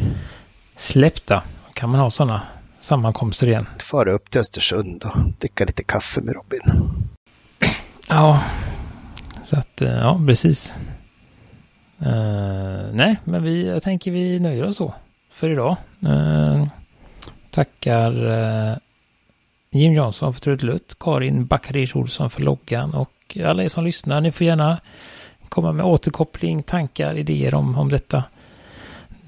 släppta. 0.76 1.44
kan 1.74 1.90
man 1.90 2.00
ha 2.00 2.10
sådana 2.10 2.42
sammankomster 2.84 3.48
igen. 3.48 3.66
Fara 3.80 4.12
upp 4.12 4.32
till 4.32 4.42
Östersund 4.42 5.04
och 5.06 5.32
dricka 5.40 5.66
lite 5.66 5.84
kaffe 5.84 6.22
med 6.22 6.36
Robin. 6.36 6.62
Ja, 8.08 8.44
så 9.44 9.58
att 9.58 9.82
eh, 9.82 9.90
ja, 9.90 10.22
precis. 10.28 10.76
Eh, 12.00 12.94
nej, 12.94 13.20
men 13.24 13.44
vi, 13.44 13.68
jag 13.68 13.84
tänker 13.84 14.12
vi 14.12 14.40
nöjer 14.40 14.66
oss 14.66 14.78
så 14.78 14.94
för 15.32 15.50
idag. 15.50 15.76
Eh, 16.06 16.68
tackar 17.50 18.30
eh, 18.30 18.78
Jim 19.72 19.94
Johnson 19.94 20.34
för 20.34 20.42
trudelutt, 20.42 20.96
Karin 21.00 21.46
Backaric 21.46 21.96
Olsson 21.96 22.30
för 22.30 22.42
loggan 22.42 22.94
och 22.94 23.38
alla 23.46 23.64
er 23.64 23.70
som 23.70 23.86
lyssnar. 23.86 24.22
Ni 24.22 24.32
får 24.32 24.48
gärna 24.48 24.80
komma 25.50 25.72
med 25.72 25.86
återkoppling, 25.86 26.64
tankar, 26.64 27.16
idéer 27.16 27.56
om, 27.56 27.78
om 27.78 27.90
detta, 27.90 28.24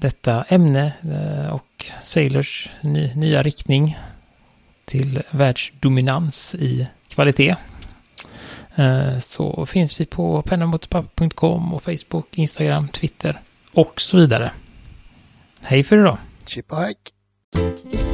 detta 0.04 0.44
ämne 0.48 0.92
eh, 1.02 1.54
och 1.54 1.86
Sailors 2.02 2.72
ny, 2.80 3.14
nya 3.14 3.42
riktning 3.42 3.98
till 4.84 5.22
världsdominans 5.30 6.54
i 6.54 6.88
kvalitet. 7.08 7.56
Eh, 8.74 9.18
så 9.18 9.66
finns 9.66 10.00
vi 10.00 10.04
på 10.04 10.42
pennamotorpapper.com 10.42 11.74
och 11.74 11.82
Facebook, 11.82 12.26
Instagram, 12.30 12.88
Twitter 12.88 13.40
och 13.72 14.00
så 14.00 14.16
vidare. 14.16 14.50
Hej 15.60 15.84
för 15.84 15.98
idag! 15.98 16.18
Chip 16.46 16.72
och 16.72 16.78
hike. 16.78 18.13